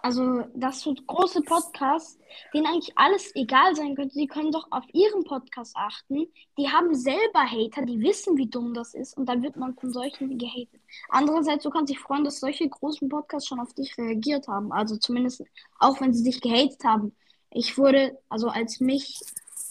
also, 0.01 0.43
das 0.53 0.81
so 0.81 0.93
große 0.93 1.41
Podcasts, 1.41 2.19
denen 2.53 2.67
eigentlich 2.67 2.95
alles 2.95 3.35
egal 3.35 3.75
sein 3.75 3.95
könnte, 3.95 4.17
die 4.17 4.27
können 4.27 4.51
doch 4.51 4.67
auf 4.71 4.83
ihren 4.93 5.23
Podcast 5.23 5.75
achten. 5.75 6.27
Die 6.57 6.69
haben 6.69 6.93
selber 6.93 7.41
Hater, 7.41 7.85
die 7.85 7.99
wissen, 7.99 8.37
wie 8.37 8.47
dumm 8.47 8.73
das 8.73 8.93
ist, 8.93 9.17
und 9.17 9.27
dann 9.27 9.41
wird 9.41 9.55
man 9.55 9.75
von 9.75 9.91
solchen 9.91 10.37
gehatet. 10.37 10.81
Andererseits, 11.09 11.63
du 11.63 11.69
kannst 11.69 11.91
dich 11.91 11.99
freuen, 11.99 12.23
dass 12.23 12.39
solche 12.39 12.69
großen 12.69 13.09
Podcasts 13.09 13.47
schon 13.47 13.59
auf 13.59 13.73
dich 13.73 13.97
reagiert 13.97 14.47
haben. 14.47 14.71
Also 14.71 14.97
zumindest, 14.97 15.43
auch 15.79 15.99
wenn 15.99 16.13
sie 16.13 16.23
dich 16.23 16.39
gehatet 16.39 16.83
haben. 16.83 17.15
Ich 17.49 17.77
wurde, 17.77 18.19
also 18.29 18.49
als 18.49 18.79
mich 18.79 19.19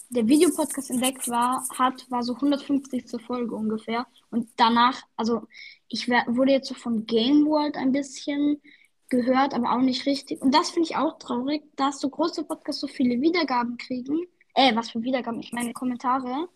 der 0.09 0.27
Videopodcast 0.27 0.89
entdeckt 0.89 1.27
war, 1.27 1.63
hat, 1.77 2.09
war 2.09 2.23
so 2.23 2.33
150. 2.35 3.21
Folge 3.25 3.55
ungefähr. 3.55 4.07
Und 4.29 4.49
danach, 4.57 5.01
also 5.15 5.43
ich 5.89 6.07
wurde 6.07 6.51
jetzt 6.51 6.69
so 6.69 6.75
von 6.75 7.05
Game 7.05 7.45
World 7.45 7.75
ein 7.75 7.91
bisschen 7.91 8.61
gehört, 9.09 9.53
aber 9.53 9.73
auch 9.73 9.81
nicht 9.81 10.05
richtig. 10.05 10.41
Und 10.41 10.53
das 10.53 10.69
finde 10.71 10.89
ich 10.89 10.97
auch 10.97 11.17
traurig, 11.19 11.63
dass 11.75 11.99
so 11.99 12.09
große 12.09 12.43
Podcasts 12.43 12.81
so 12.81 12.87
viele 12.87 13.21
Wiedergaben 13.21 13.77
kriegen. 13.77 14.25
Äh, 14.53 14.75
was 14.75 14.91
für 14.91 15.03
Wiedergaben? 15.03 15.39
Ich 15.39 15.53
meine 15.53 15.73
Kommentare. 15.73 16.49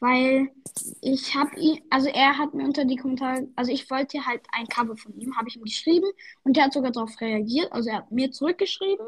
Weil 0.00 0.50
ich 1.00 1.34
habe 1.34 1.58
ihn, 1.58 1.80
also 1.88 2.08
er 2.08 2.36
hat 2.36 2.52
mir 2.52 2.64
unter 2.64 2.84
die 2.84 2.96
Kommentare, 2.96 3.48
also 3.56 3.72
ich 3.72 3.88
wollte 3.90 4.26
halt 4.26 4.42
ein 4.52 4.66
Cover 4.66 4.96
von 4.96 5.18
ihm, 5.18 5.36
habe 5.36 5.48
ich 5.48 5.56
ihm 5.56 5.62
geschrieben 5.62 6.10
und 6.42 6.56
der 6.56 6.64
hat 6.64 6.74
sogar 6.74 6.90
darauf 6.90 7.18
reagiert. 7.20 7.72
Also 7.72 7.90
er 7.90 7.98
hat 7.98 8.10
mir 8.10 8.30
zurückgeschrieben 8.30 9.06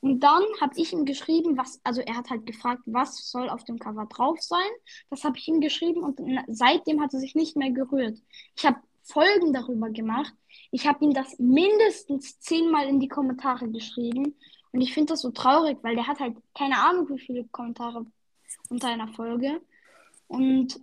und 0.00 0.20
dann 0.20 0.42
habe 0.60 0.74
ich 0.76 0.92
ihm 0.92 1.04
geschrieben, 1.04 1.56
was, 1.56 1.80
also 1.84 2.00
er 2.00 2.16
hat 2.16 2.28
halt 2.28 2.44
gefragt, 2.44 2.82
was 2.86 3.30
soll 3.30 3.48
auf 3.48 3.64
dem 3.64 3.78
Cover 3.78 4.06
drauf 4.06 4.40
sein. 4.42 4.68
Das 5.10 5.24
habe 5.24 5.38
ich 5.38 5.48
ihm 5.48 5.60
geschrieben 5.60 6.02
und 6.02 6.20
seitdem 6.48 7.00
hat 7.00 7.14
er 7.14 7.20
sich 7.20 7.34
nicht 7.34 7.56
mehr 7.56 7.70
gerührt. 7.70 8.18
Ich 8.56 8.66
habe 8.66 8.78
Folgen 9.02 9.52
darüber 9.52 9.88
gemacht. 9.90 10.34
Ich 10.70 10.86
habe 10.86 11.04
ihm 11.04 11.14
das 11.14 11.38
mindestens 11.38 12.38
zehnmal 12.40 12.86
in 12.86 13.00
die 13.00 13.08
Kommentare 13.08 13.68
geschrieben. 13.68 14.34
Und 14.72 14.80
ich 14.80 14.92
finde 14.92 15.12
das 15.12 15.22
so 15.22 15.30
traurig, 15.30 15.78
weil 15.82 15.94
der 15.94 16.06
hat 16.06 16.20
halt 16.20 16.36
keine 16.54 16.78
Ahnung, 16.78 17.08
wie 17.08 17.18
viele 17.18 17.44
Kommentare 17.44 18.04
unter 18.68 18.88
einer 18.88 19.08
Folge. 19.08 19.60
Und 20.28 20.80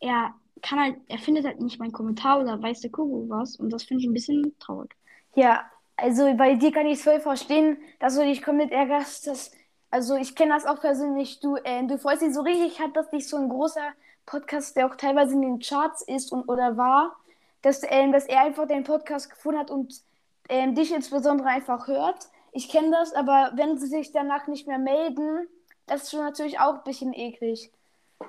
er 0.00 0.34
kann 0.62 0.80
halt, 0.80 0.96
er 1.08 1.18
findet 1.18 1.44
halt 1.44 1.60
nicht 1.60 1.78
meinen 1.78 1.92
Kommentar 1.92 2.40
oder 2.40 2.60
weiß 2.60 2.80
der 2.80 2.90
Kuckuck 2.90 3.28
was. 3.28 3.56
Und 3.56 3.70
das 3.70 3.84
finde 3.84 4.02
ich 4.02 4.08
ein 4.08 4.14
bisschen 4.14 4.58
traurig. 4.58 4.94
Ja, 5.34 5.64
also 5.96 6.34
bei 6.36 6.54
dir 6.54 6.72
kann 6.72 6.86
ich 6.86 6.98
es 6.98 7.04
voll 7.04 7.20
verstehen, 7.20 7.76
dass 8.00 8.16
du 8.16 8.24
dich 8.24 8.42
komplett 8.42 8.72
ärgerst. 8.72 9.26
Dass, 9.26 9.52
also 9.90 10.16
ich 10.16 10.34
kenne 10.34 10.54
das 10.54 10.66
auch 10.66 10.80
persönlich. 10.80 11.40
Du, 11.40 11.56
äh, 11.56 11.86
du 11.86 11.98
freust 11.98 12.22
dich 12.22 12.34
so 12.34 12.40
richtig 12.40 12.80
hat, 12.80 12.96
dass 12.96 13.10
dich 13.10 13.28
so 13.28 13.36
ein 13.36 13.48
großer 13.48 13.92
Podcast, 14.26 14.76
der 14.76 14.86
auch 14.86 14.96
teilweise 14.96 15.34
in 15.34 15.42
den 15.42 15.58
Charts 15.58 16.02
ist 16.02 16.32
und 16.32 16.48
oder 16.48 16.76
war, 16.76 17.16
dass, 17.62 17.82
ähm, 17.88 18.12
dass 18.12 18.26
er 18.26 18.42
einfach 18.42 18.66
den 18.66 18.84
Podcast 18.84 19.30
gefunden 19.30 19.60
hat 19.60 19.70
und 19.70 20.02
ähm, 20.48 20.74
dich 20.74 20.92
insbesondere 20.92 21.48
einfach 21.48 21.86
hört. 21.86 22.28
Ich 22.52 22.68
kenne 22.68 22.90
das, 22.90 23.14
aber 23.14 23.52
wenn 23.54 23.78
sie 23.78 23.86
sich 23.86 24.12
danach 24.12 24.46
nicht 24.46 24.66
mehr 24.66 24.78
melden, 24.78 25.48
das 25.86 26.04
ist 26.04 26.10
schon 26.10 26.20
natürlich 26.20 26.60
auch 26.60 26.74
ein 26.74 26.84
bisschen 26.84 27.14
eklig. 27.14 27.72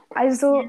Also, 0.10 0.64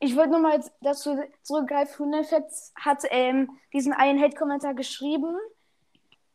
ich 0.00 0.16
wollte 0.16 0.30
nochmal 0.30 0.62
dazu 0.80 1.18
zurückgreifen. 1.42 2.06
Hunefetz 2.06 2.72
hat 2.74 3.02
ähm, 3.10 3.58
diesen 3.72 3.92
einen 3.92 4.20
Hate-Kommentar 4.20 4.74
geschrieben. 4.74 5.36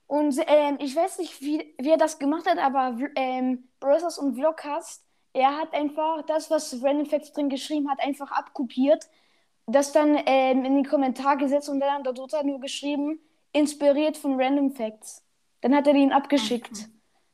Und 0.08 0.40
ähm, 0.48 0.78
ich 0.80 0.96
weiß 0.96 1.20
nicht, 1.20 1.40
wie, 1.42 1.76
wie 1.78 1.92
er 1.92 1.98
das 1.98 2.18
gemacht 2.18 2.50
hat, 2.50 2.58
aber 2.58 2.98
ähm, 3.16 3.70
Brothers 3.80 4.18
und 4.18 4.36
Vlogcast, 4.36 5.06
er 5.34 5.56
hat 5.56 5.74
einfach 5.74 6.24
das, 6.24 6.50
was 6.50 6.82
Random 6.82 7.06
Facts 7.06 7.32
drin 7.32 7.50
geschrieben 7.50 7.92
hat, 7.92 8.00
einfach 8.00 8.32
abkopiert, 8.32 9.08
das 9.71 9.91
dann 9.91 10.17
ähm, 10.25 10.65
in 10.65 10.75
den 10.75 10.86
Kommentar 10.86 11.38
gesetzt 11.38 11.69
und 11.69 11.79
dann 11.79 12.03
darunter 12.03 12.43
nur 12.43 12.60
geschrieben, 12.60 13.19
inspiriert 13.51 14.17
von 14.17 14.39
Random 14.39 14.71
Facts. 14.71 15.23
Dann 15.62 15.75
hat 15.75 15.88
er 15.88 15.93
den 15.93 16.12
abgeschickt. 16.12 16.71
Okay. 16.71 16.86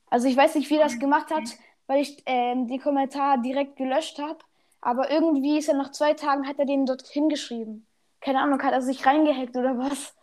Also 0.09 0.27
ich 0.27 0.37
weiß 0.37 0.55
nicht, 0.55 0.69
wie 0.69 0.75
er 0.75 0.83
das 0.83 0.99
gemacht 0.99 1.29
hat, 1.31 1.43
weil 1.87 2.01
ich 2.01 2.23
ähm, 2.25 2.67
den 2.67 2.79
Kommentar 2.81 3.37
direkt 3.39 3.75
gelöscht 3.75 4.19
habe. 4.19 4.39
Aber 4.81 5.11
irgendwie 5.11 5.57
ist 5.57 5.67
er 5.67 5.75
nach 5.75 5.91
zwei 5.91 6.13
Tagen, 6.13 6.47
hat 6.47 6.59
er 6.59 6.65
den 6.65 6.85
dort 6.85 7.07
hingeschrieben. 7.07 7.85
Keine 8.21 8.39
Ahnung, 8.39 8.61
hat 8.61 8.73
er 8.73 8.81
sich 8.81 9.05
reingehackt 9.05 9.55
oder 9.55 9.77
was? 9.77 10.15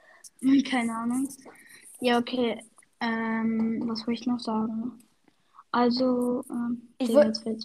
Keine 0.71 0.95
Ahnung. 0.95 1.29
Ja, 2.01 2.19
okay. 2.19 2.61
Ähm, 3.01 3.83
was 3.87 4.07
wollte 4.07 4.21
ich 4.21 4.27
noch 4.27 4.39
sagen? 4.39 5.02
Also, 5.73 6.45
ähm, 6.51 6.89
ich, 6.99 7.11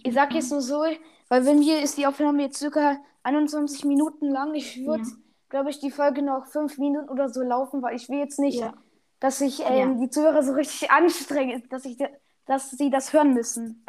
ich 0.04 0.14
sag 0.14 0.34
jetzt 0.34 0.52
nur 0.52 0.62
so, 0.62 0.84
weil 1.30 1.46
wenn 1.46 1.60
wir 1.60 1.82
ist 1.82 1.98
die 1.98 2.08
Aufnahme 2.08 2.44
jetzt 2.44 2.58
circa 2.58 2.98
21 3.28 3.84
Minuten 3.84 4.30
lang. 4.30 4.56
Ich 4.56 4.86
würde, 4.86 5.04
ja. 5.04 5.16
glaube 5.50 5.70
ich, 5.70 5.80
die 5.80 5.92
Folge 5.92 6.22
noch 6.22 6.48
fünf 6.48 6.78
Minuten 6.78 7.10
oder 7.10 7.30
so 7.30 7.42
laufen, 7.42 7.82
weil 7.82 7.96
ich 7.96 8.08
will 8.08 8.20
jetzt 8.20 8.40
nicht, 8.40 8.62
ja. 8.62 8.74
dass 9.20 9.40
sich 9.40 9.62
ähm, 9.68 10.00
ja. 10.00 10.06
die 10.06 10.10
Zuhörer 10.10 10.44
so 10.44 10.54
richtig 10.54 10.90
anstrengen, 10.92 11.64
dass 11.70 11.86
ich, 11.86 11.98
dass 12.46 12.72
sie 12.72 12.90
das 12.90 13.12
hören 13.12 13.34
müssen. 13.34 13.84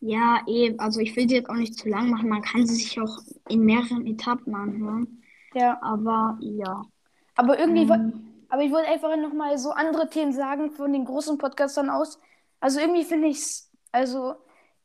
Ja, 0.00 0.40
eben. 0.46 0.80
Also 0.80 1.00
ich 1.00 1.14
will 1.14 1.26
die 1.26 1.34
jetzt 1.34 1.50
auch 1.50 1.54
nicht 1.54 1.76
zu 1.76 1.90
lang 1.90 2.08
machen. 2.08 2.30
Man 2.30 2.40
kann 2.40 2.66
sie 2.66 2.76
sich 2.76 2.98
auch 2.98 3.18
in 3.48 3.60
mehreren 3.60 4.06
Etappen 4.06 4.54
anhören. 4.54 5.22
Ja. 5.52 5.78
Aber 5.82 6.38
ja. 6.40 6.82
Aber 7.36 7.58
irgendwie, 7.58 7.82
ähm, 7.82 8.14
aber 8.48 8.62
ich 8.62 8.72
wollte 8.72 8.88
einfach 8.88 9.14
nochmal 9.18 9.58
so 9.58 9.72
andere 9.72 10.08
Themen 10.08 10.32
sagen 10.32 10.70
von 10.70 10.90
den 10.94 11.04
großen 11.04 11.36
Podcastern 11.36 11.90
aus. 11.90 12.18
Also 12.60 12.80
irgendwie 12.80 13.04
finde 13.04 13.28
ich 13.28 13.38
es, 13.38 13.70
also 13.92 14.36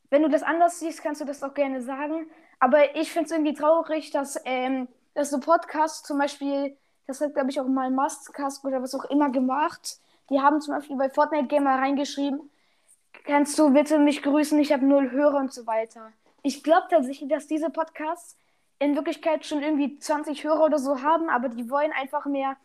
wenn 0.09 0.23
du 0.23 0.29
das 0.29 0.43
anders 0.43 0.79
siehst, 0.79 1.03
kannst 1.03 1.21
du 1.21 1.25
das 1.25 1.43
auch 1.43 1.53
gerne 1.53 1.81
sagen. 1.81 2.27
Aber 2.59 2.95
ich 2.95 3.11
finde 3.11 3.25
es 3.25 3.31
irgendwie 3.31 3.53
traurig, 3.53 4.11
dass, 4.11 4.39
ähm, 4.45 4.87
dass 5.13 5.29
so 5.29 5.39
Podcasts 5.39 6.03
zum 6.03 6.17
Beispiel, 6.17 6.77
das 7.05 7.21
hat 7.21 7.33
glaube 7.33 7.49
ich 7.49 7.59
auch 7.59 7.67
mal 7.67 7.91
Mastcast 7.91 8.63
oder 8.65 8.81
was 8.81 8.95
auch 8.95 9.05
immer 9.05 9.29
gemacht, 9.29 9.99
die 10.29 10.39
haben 10.39 10.61
zum 10.61 10.73
Beispiel 10.73 10.97
bei 10.97 11.09
Fortnite 11.09 11.47
Gamer 11.47 11.75
reingeschrieben, 11.75 12.49
kannst 13.25 13.59
du 13.59 13.71
bitte 13.71 13.99
mich 13.99 14.23
grüßen, 14.23 14.57
ich 14.59 14.71
habe 14.71 14.85
null 14.85 15.11
Hörer 15.11 15.37
und 15.37 15.53
so 15.53 15.67
weiter. 15.67 16.11
Ich 16.41 16.63
glaube 16.63 16.87
tatsächlich, 16.89 17.29
dass 17.29 17.47
diese 17.47 17.69
Podcasts 17.69 18.37
in 18.79 18.95
Wirklichkeit 18.95 19.45
schon 19.45 19.61
irgendwie 19.61 19.97
20 19.97 20.43
Hörer 20.43 20.65
oder 20.65 20.79
so 20.79 21.01
haben, 21.01 21.29
aber 21.29 21.49
die 21.49 21.69
wollen 21.69 21.91
einfach 21.91 22.25
mehr 22.25 22.57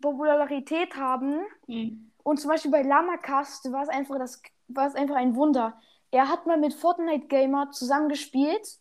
Popularität 0.00 0.96
haben. 0.96 1.40
Mhm. 1.66 2.10
Und 2.22 2.40
zum 2.40 2.50
Beispiel 2.50 2.70
bei 2.70 2.82
Lamacast 2.82 3.70
war 3.72 3.82
es 3.82 3.88
einfach 3.88 4.18
das 4.18 4.42
war 4.68 4.86
es 4.86 4.94
einfach 4.94 5.16
ein 5.16 5.34
Wunder. 5.34 5.80
Er 6.10 6.28
hat 6.28 6.46
mal 6.46 6.58
mit 6.58 6.74
Fortnite 6.74 7.26
Gamer 7.26 7.70
zusammengespielt 7.72 8.78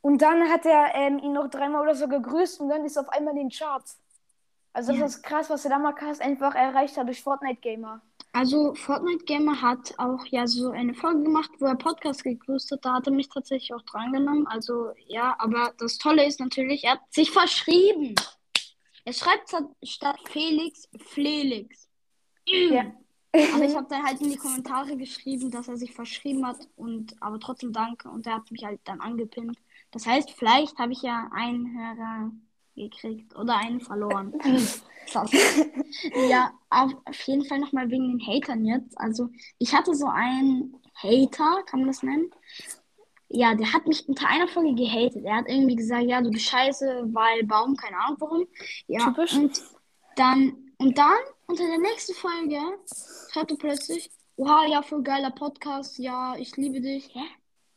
und 0.00 0.22
dann 0.22 0.48
hat 0.48 0.64
er 0.64 0.94
ähm, 0.94 1.18
ihn 1.18 1.32
noch 1.32 1.48
dreimal 1.48 1.82
oder 1.82 1.94
so 1.94 2.08
gegrüßt 2.08 2.60
und 2.60 2.68
dann 2.68 2.84
ist 2.84 2.96
er 2.96 3.02
auf 3.02 3.08
einmal 3.08 3.34
in 3.34 3.48
den 3.48 3.50
Charts. 3.50 3.98
Also 4.72 4.92
das 4.92 5.00
ja. 5.00 5.06
ist 5.06 5.22
krass, 5.22 5.50
was 5.50 5.62
der 5.62 5.72
Lamacast 5.72 6.20
einfach 6.20 6.54
erreicht 6.54 6.96
hat 6.96 7.08
durch 7.08 7.22
Fortnite 7.22 7.60
Gamer. 7.60 8.00
Also 8.32 8.74
Fortnite 8.74 9.24
Gamer 9.24 9.60
hat 9.60 9.94
auch 9.98 10.24
ja 10.26 10.46
so 10.46 10.70
eine 10.70 10.94
Folge 10.94 11.24
gemacht, 11.24 11.50
wo 11.58 11.66
er 11.66 11.74
Podcast 11.74 12.22
gegrüßt 12.22 12.70
hat. 12.70 12.84
Da 12.84 12.94
hat 12.94 13.06
er 13.06 13.12
mich 13.12 13.28
tatsächlich 13.28 13.74
auch 13.74 13.82
drangenommen. 13.82 14.46
Also 14.46 14.92
ja, 15.06 15.34
aber 15.38 15.72
das 15.78 15.98
Tolle 15.98 16.24
ist 16.26 16.38
natürlich, 16.38 16.84
er 16.84 16.92
hat 16.92 17.00
sich 17.10 17.30
verschrieben. 17.30 18.14
Er 19.04 19.12
schreibt 19.14 19.50
statt 19.82 20.16
Felix 20.26 20.88
Felix. 20.98 21.88
Ja. 22.46 22.92
Aber 23.32 23.64
ich 23.64 23.74
habe 23.76 23.86
dann 23.88 24.04
halt 24.04 24.20
in 24.20 24.30
die 24.30 24.36
Kommentare 24.36 24.96
geschrieben, 24.96 25.50
dass 25.50 25.68
er 25.68 25.76
sich 25.76 25.92
verschrieben 25.92 26.46
hat 26.46 26.68
und 26.76 27.14
aber 27.20 27.38
trotzdem 27.38 27.72
danke 27.72 28.08
und 28.08 28.26
er 28.26 28.36
hat 28.36 28.50
mich 28.50 28.64
halt 28.64 28.80
dann 28.84 29.00
angepinnt. 29.00 29.58
Das 29.90 30.06
heißt, 30.06 30.30
vielleicht 30.30 30.78
habe 30.78 30.92
ich 30.92 31.02
ja 31.02 31.30
einen 31.32 31.72
Hörer 31.76 32.30
gekriegt 32.76 33.34
oder 33.36 33.56
einen 33.56 33.80
verloren. 33.80 34.32
ja, 36.28 36.52
auf, 36.70 36.92
jeden 37.26 37.44
Fall 37.44 37.58
nochmal 37.58 37.90
wegen 37.90 38.18
den 38.18 38.26
Hatern 38.26 38.64
jetzt. 38.64 38.98
Also 38.98 39.28
ich 39.58 39.74
hatte 39.74 39.94
so 39.94 40.06
einen 40.06 40.76
Hater, 40.94 41.62
kann 41.66 41.80
man 41.80 41.88
das 41.88 42.02
nennen. 42.02 42.30
Ja, 43.30 43.54
der 43.54 43.72
hat 43.72 43.86
mich 43.86 44.08
unter 44.08 44.26
einer 44.28 44.48
Folge 44.48 44.74
gehatet. 44.74 45.24
Er 45.24 45.36
hat 45.36 45.48
irgendwie 45.48 45.76
gesagt, 45.76 46.04
ja, 46.04 46.22
du 46.22 46.30
bist 46.30 46.46
scheiße, 46.46 47.08
weil 47.12 47.44
Baum, 47.44 47.76
keine 47.76 47.98
Ahnung 47.98 48.16
warum. 48.20 48.46
Ja, 48.86 49.04
Typisch. 49.04 49.34
und 49.34 49.62
dann, 50.16 50.56
und 50.78 50.96
dann, 50.96 51.18
unter 51.48 51.66
der 51.66 51.78
nächsten 51.78 52.14
Folge, 52.14 52.60
schreibt 53.32 53.50
er 53.50 53.56
plötzlich, 53.56 54.10
oha, 54.36 54.66
ja, 54.66 54.82
voll 54.82 55.02
geiler 55.02 55.30
Podcast, 55.30 55.98
ja, 55.98 56.36
ich 56.36 56.56
liebe 56.56 56.80
dich. 56.80 57.08
Hä? 57.14 57.24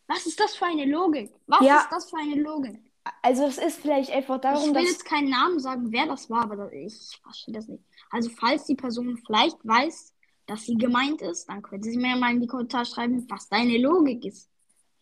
Was 0.07 0.25
ist 0.25 0.39
das 0.39 0.55
für 0.55 0.65
eine 0.65 0.85
Logik? 0.85 1.33
Was 1.47 1.61
ja. 1.61 1.79
ist 1.79 1.91
das 1.91 2.09
für 2.09 2.17
eine 2.17 2.35
Logik? 2.35 2.79
Also 3.21 3.45
es 3.45 3.57
ist 3.57 3.79
vielleicht 3.79 4.11
einfach 4.11 4.39
darum, 4.39 4.59
dass... 4.59 4.67
Ich 4.67 4.73
will 4.75 4.83
dass... 4.83 4.91
jetzt 4.91 5.05
keinen 5.05 5.29
Namen 5.29 5.59
sagen, 5.59 5.91
wer 5.91 6.05
das 6.05 6.29
war, 6.29 6.43
aber 6.43 6.71
ich 6.73 7.19
verstehe 7.23 7.53
das 7.53 7.67
nicht. 7.67 7.83
Also 8.11 8.29
falls 8.29 8.65
die 8.65 8.75
Person 8.75 9.17
vielleicht 9.25 9.57
weiß, 9.63 10.13
dass 10.47 10.65
sie 10.65 10.75
gemeint 10.75 11.21
ist, 11.21 11.47
dann 11.47 11.61
könnte 11.61 11.89
sie 11.89 11.97
mir 11.97 12.17
mal 12.17 12.31
in 12.31 12.41
die 12.41 12.47
Kommentare 12.47 12.85
schreiben, 12.85 13.25
was 13.29 13.47
deine 13.47 13.77
Logik 13.77 14.25
ist. 14.25 14.49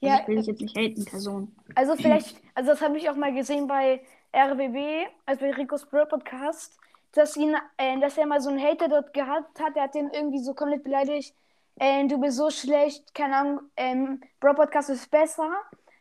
Also 0.02 0.16
ja, 0.16 0.22
ich 0.22 0.28
will 0.28 0.38
dich 0.38 0.46
jetzt 0.46 0.62
nicht 0.62 0.78
haten, 0.78 1.06
Person. 1.06 1.56
Also 1.76 1.96
vielleicht, 1.96 2.38
also 2.54 2.70
das 2.70 2.82
habe 2.82 2.98
ich 2.98 3.10
auch 3.10 3.16
mal 3.16 3.34
gesehen 3.34 3.68
bei 3.68 4.02
RWB, 4.32 5.10
also 5.26 5.42
bei 5.42 5.52
Ricos 5.54 5.86
Bro 5.88 6.06
Podcast, 6.06 6.78
dass 7.14 7.36
ihn, 7.38 7.56
äh, 7.78 8.00
dass 8.00 8.18
er 8.18 8.26
mal 8.26 8.42
so 8.42 8.50
einen 8.50 8.62
Hater 8.62 8.88
dort 8.88 9.14
gehabt 9.14 9.60
hat, 9.60 9.76
der 9.76 9.84
hat 9.84 9.96
den 9.96 10.10
irgendwie 10.12 10.40
so 10.40 10.54
komplett 10.54 10.84
beleidigt, 10.84 11.36
äh, 11.80 12.06
du 12.08 12.20
bist 12.20 12.38
so 12.38 12.50
schlecht, 12.50 13.16
keine 13.16 13.36
Ahnung, 13.38 13.62
ähm, 13.78 14.22
Bro 14.40 14.56
Podcast 14.56 14.90
ist 14.90 15.10
besser. 15.10 15.50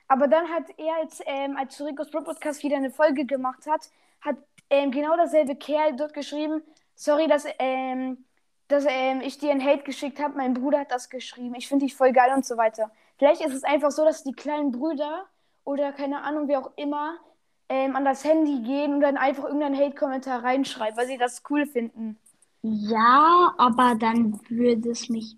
Aber 0.08 0.26
dann 0.26 0.48
hat 0.48 0.64
er, 0.78 0.96
als, 0.96 1.20
ähm, 1.26 1.56
als 1.56 1.80
Ricos 1.80 2.10
Bro 2.10 2.22
Podcast 2.22 2.62
wieder 2.62 2.76
eine 2.76 2.90
Folge 2.90 3.26
gemacht 3.26 3.66
hat, 3.66 3.90
hat 4.22 4.36
ähm, 4.70 4.90
genau 4.90 5.16
dasselbe 5.16 5.54
Kerl 5.54 5.96
dort 5.96 6.14
geschrieben, 6.14 6.62
sorry, 6.94 7.28
dass, 7.28 7.46
ähm, 7.58 8.24
dass 8.68 8.86
ähm, 8.88 9.20
ich 9.20 9.38
dir 9.38 9.50
einen 9.50 9.64
Hate 9.64 9.84
geschickt 9.84 10.18
habe, 10.20 10.36
mein 10.36 10.54
Bruder 10.54 10.80
hat 10.80 10.90
das 10.90 11.10
geschrieben, 11.10 11.54
ich 11.54 11.68
finde 11.68 11.84
dich 11.84 11.94
voll 11.94 12.12
geil 12.12 12.32
und 12.34 12.44
so 12.44 12.56
weiter. 12.56 12.90
Vielleicht 13.18 13.42
ist 13.42 13.54
es 13.54 13.64
einfach 13.64 13.90
so, 13.90 14.04
dass 14.04 14.24
die 14.24 14.32
kleinen 14.32 14.72
Brüder 14.72 15.26
oder 15.64 15.92
keine 15.92 16.22
Ahnung, 16.22 16.48
wer 16.48 16.60
auch 16.60 16.72
immer, 16.76 17.18
ähm, 17.68 17.96
an 17.96 18.04
das 18.04 18.24
Handy 18.24 18.62
gehen 18.62 18.94
und 18.94 19.00
dann 19.00 19.16
einfach 19.16 19.44
irgendeinen 19.44 19.78
Hate-Kommentar 19.78 20.42
reinschreiben, 20.42 20.96
weil 20.96 21.06
sie 21.06 21.18
das 21.18 21.42
cool 21.50 21.66
finden. 21.66 22.18
Ja, 22.62 23.54
aber 23.58 23.94
dann 23.94 24.40
würde 24.48 24.90
es 24.90 25.08
mich. 25.08 25.36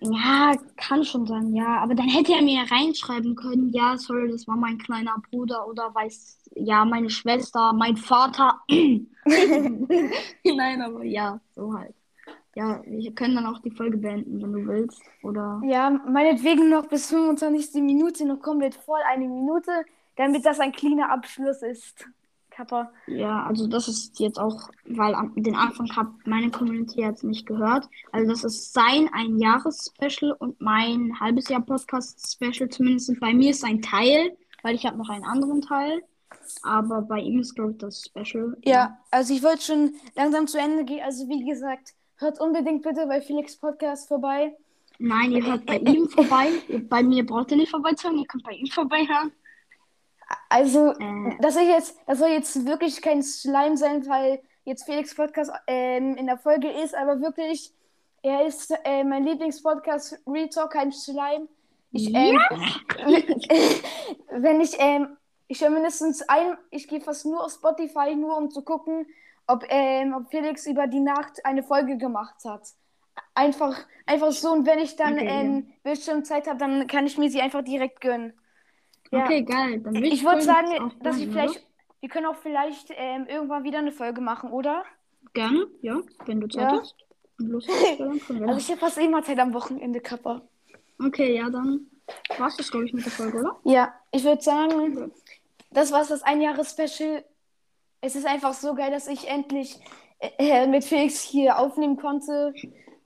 Ja, 0.00 0.52
kann 0.76 1.04
schon 1.04 1.26
sein, 1.26 1.52
ja. 1.54 1.80
Aber 1.80 1.96
dann 1.96 2.08
hätte 2.08 2.32
er 2.32 2.42
mir 2.42 2.62
reinschreiben 2.70 3.34
können, 3.34 3.72
ja, 3.72 3.96
sorry, 3.96 4.30
das 4.30 4.46
war 4.46 4.56
mein 4.56 4.78
kleiner 4.78 5.20
Bruder 5.30 5.66
oder 5.66 5.92
weiß, 5.92 6.38
ja, 6.54 6.84
meine 6.84 7.10
Schwester, 7.10 7.72
mein 7.72 7.96
Vater. 7.96 8.60
Nein, 8.68 9.08
aber 10.82 11.02
ja, 11.02 11.40
so 11.54 11.74
halt. 11.74 11.94
Ja, 12.54 12.82
wir 12.84 13.14
können 13.14 13.36
dann 13.36 13.46
auch 13.46 13.60
die 13.60 13.70
Folge 13.70 13.96
beenden, 13.96 14.42
wenn 14.42 14.52
du 14.52 14.66
willst. 14.66 15.00
Oder? 15.22 15.60
Ja, 15.64 15.88
meinetwegen 15.90 16.68
noch 16.68 16.86
bis 16.86 17.08
25. 17.08 17.82
Minute, 17.82 18.26
noch 18.26 18.40
komplett 18.40 18.74
voll 18.74 19.00
eine 19.08 19.26
Minute 19.26 19.84
damit 20.16 20.44
das 20.44 20.60
ein 20.60 20.72
cleaner 20.72 21.10
Abschluss 21.10 21.62
ist. 21.62 22.06
Kappa. 22.50 22.92
Ja, 23.06 23.44
also 23.44 23.66
das 23.66 23.88
ist 23.88 24.18
jetzt 24.20 24.38
auch, 24.38 24.68
weil 24.84 25.14
den 25.36 25.54
Anfang 25.54 25.94
hat 25.96 26.08
meine 26.26 26.50
Community 26.50 27.00
jetzt 27.00 27.24
nicht 27.24 27.46
gehört. 27.46 27.88
Also 28.12 28.28
das 28.30 28.44
ist 28.44 28.72
sein 28.74 29.08
ein 29.12 29.38
Jahres-Special 29.38 30.32
und 30.32 30.60
mein 30.60 31.18
halbes 31.18 31.48
Jahr 31.48 31.62
Podcast-Special, 31.62 32.68
zumindest 32.68 33.18
bei 33.20 33.32
mir 33.32 33.50
ist 33.50 33.64
ein 33.64 33.80
Teil, 33.80 34.36
weil 34.62 34.74
ich 34.74 34.84
habe 34.84 34.98
noch 34.98 35.08
einen 35.08 35.24
anderen 35.24 35.62
Teil. 35.62 36.02
Aber 36.62 37.02
bei 37.02 37.18
ihm 37.20 37.38
ist, 37.40 37.54
glaube 37.54 37.72
ich, 37.72 37.78
das 37.78 38.04
Special. 38.04 38.56
Ja, 38.64 38.98
also 39.10 39.32
ich 39.32 39.42
wollte 39.42 39.62
schon 39.62 39.94
langsam 40.14 40.46
zu 40.46 40.58
Ende 40.58 40.84
gehen. 40.84 41.02
Also 41.04 41.28
wie 41.28 41.44
gesagt, 41.44 41.94
hört 42.16 42.40
unbedingt 42.40 42.82
bitte 42.82 43.06
bei 43.06 43.20
Felix 43.20 43.56
Podcast 43.56 44.08
vorbei. 44.08 44.54
Nein, 44.98 45.32
ihr 45.32 45.46
hört 45.46 45.64
bei 45.66 45.78
ihm 45.78 46.08
vorbei. 46.08 46.48
Bei 46.88 47.02
mir 47.02 47.24
braucht 47.24 47.50
ihr 47.52 47.56
nicht 47.56 47.70
vorbeizuhören, 47.70 48.18
ihr 48.18 48.26
könnt 48.26 48.44
bei 48.44 48.52
ihm 48.52 48.66
vorbeihören. 48.66 49.32
Also, 50.48 50.92
äh. 50.92 51.36
das 51.40 51.54
soll 51.54 51.64
jetzt, 51.64 51.96
das 52.06 52.18
soll 52.18 52.28
jetzt 52.28 52.66
wirklich 52.66 53.02
kein 53.02 53.22
Slime 53.22 53.76
sein, 53.76 54.06
weil 54.08 54.40
jetzt 54.64 54.84
Felix 54.84 55.14
Podcast 55.14 55.50
ähm, 55.66 56.16
in 56.16 56.26
der 56.26 56.38
Folge 56.38 56.70
ist, 56.70 56.94
aber 56.94 57.20
wirklich, 57.20 57.72
er 58.22 58.46
ist 58.46 58.72
äh, 58.84 59.02
mein 59.04 59.24
Lieblingspodcast, 59.24 60.20
Real 60.26 60.48
Talk, 60.48 60.72
kein 60.72 60.92
Slime. 60.92 61.48
Ich, 61.92 62.14
ähm, 62.14 62.38
wenn 64.30 64.60
ich, 64.60 64.76
ähm, 64.78 65.16
ich 65.48 65.60
höre 65.60 65.70
mindestens 65.70 66.22
ein, 66.28 66.56
ich 66.70 66.86
gehe 66.86 67.00
fast 67.00 67.26
nur 67.26 67.44
auf 67.44 67.52
Spotify, 67.52 68.14
nur 68.14 68.36
um 68.36 68.50
zu 68.50 68.62
gucken, 68.62 69.06
ob, 69.48 69.64
ähm, 69.68 70.14
ob 70.14 70.30
Felix 70.30 70.66
über 70.66 70.86
die 70.86 71.00
Nacht 71.00 71.44
eine 71.44 71.62
Folge 71.64 71.96
gemacht 71.96 72.36
hat. 72.44 72.62
Einfach, 73.34 73.76
einfach 74.06 74.30
so, 74.30 74.52
und 74.52 74.66
wenn 74.66 74.78
ich 74.78 74.94
dann 74.96 75.14
okay, 75.14 75.26
ähm, 75.26 75.72
Bildschirmzeit 75.82 76.46
habe, 76.46 76.58
dann 76.58 76.86
kann 76.86 77.06
ich 77.06 77.18
mir 77.18 77.30
sie 77.30 77.40
einfach 77.40 77.62
direkt 77.62 78.00
gönnen. 78.00 78.32
Ja. 79.10 79.24
Okay, 79.24 79.42
geil. 79.42 79.80
Dann 79.80 79.94
Ich 79.96 80.24
würde 80.24 80.42
sagen, 80.42 80.92
dass 81.02 81.18
wir 81.18 81.28
vielleicht, 81.30 81.56
oder? 81.56 81.64
wir 82.00 82.08
können 82.08 82.26
auch 82.26 82.36
vielleicht 82.36 82.92
ähm, 82.96 83.26
irgendwann 83.28 83.64
wieder 83.64 83.78
eine 83.78 83.92
Folge 83.92 84.20
machen, 84.20 84.52
oder? 84.52 84.84
Gerne, 85.32 85.66
ja. 85.82 86.00
Wenn 86.26 86.40
du 86.40 86.48
Zeit 86.48 86.72
Ja. 86.72 86.80
hast 86.80 86.94
Lust 87.38 87.68
hast, 87.68 87.98
ja, 87.98 88.46
Also 88.46 88.58
ich 88.58 88.68
habe 88.70 88.80
fast 88.80 88.98
immer 88.98 89.22
Zeit 89.22 89.38
am 89.38 89.54
Wochenende, 89.54 90.00
Kappa. 90.00 90.42
Okay, 91.02 91.36
ja, 91.36 91.48
dann 91.48 91.86
war's 92.38 92.56
das, 92.56 92.70
glaube 92.70 92.86
ich, 92.86 92.92
mit 92.92 93.04
der 93.04 93.12
Folge, 93.12 93.38
oder? 93.38 93.56
Ja, 93.64 93.94
ich 94.12 94.24
würde 94.24 94.42
sagen, 94.42 95.10
das 95.70 95.90
war's, 95.92 96.08
das 96.08 96.22
Einjahres-Special. 96.22 97.24
Es 98.02 98.16
ist 98.16 98.26
einfach 98.26 98.52
so 98.54 98.74
geil, 98.74 98.90
dass 98.90 99.08
ich 99.08 99.28
endlich 99.28 99.80
äh, 100.20 100.66
mit 100.66 100.84
Felix 100.84 101.20
hier 101.20 101.58
aufnehmen 101.58 101.96
konnte. 101.96 102.52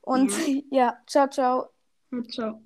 Und 0.03 0.33
ja, 0.71 0.97
ciao, 1.07 1.29
ciao. 1.29 1.69
Ja, 2.11 2.23
ciao. 2.25 2.63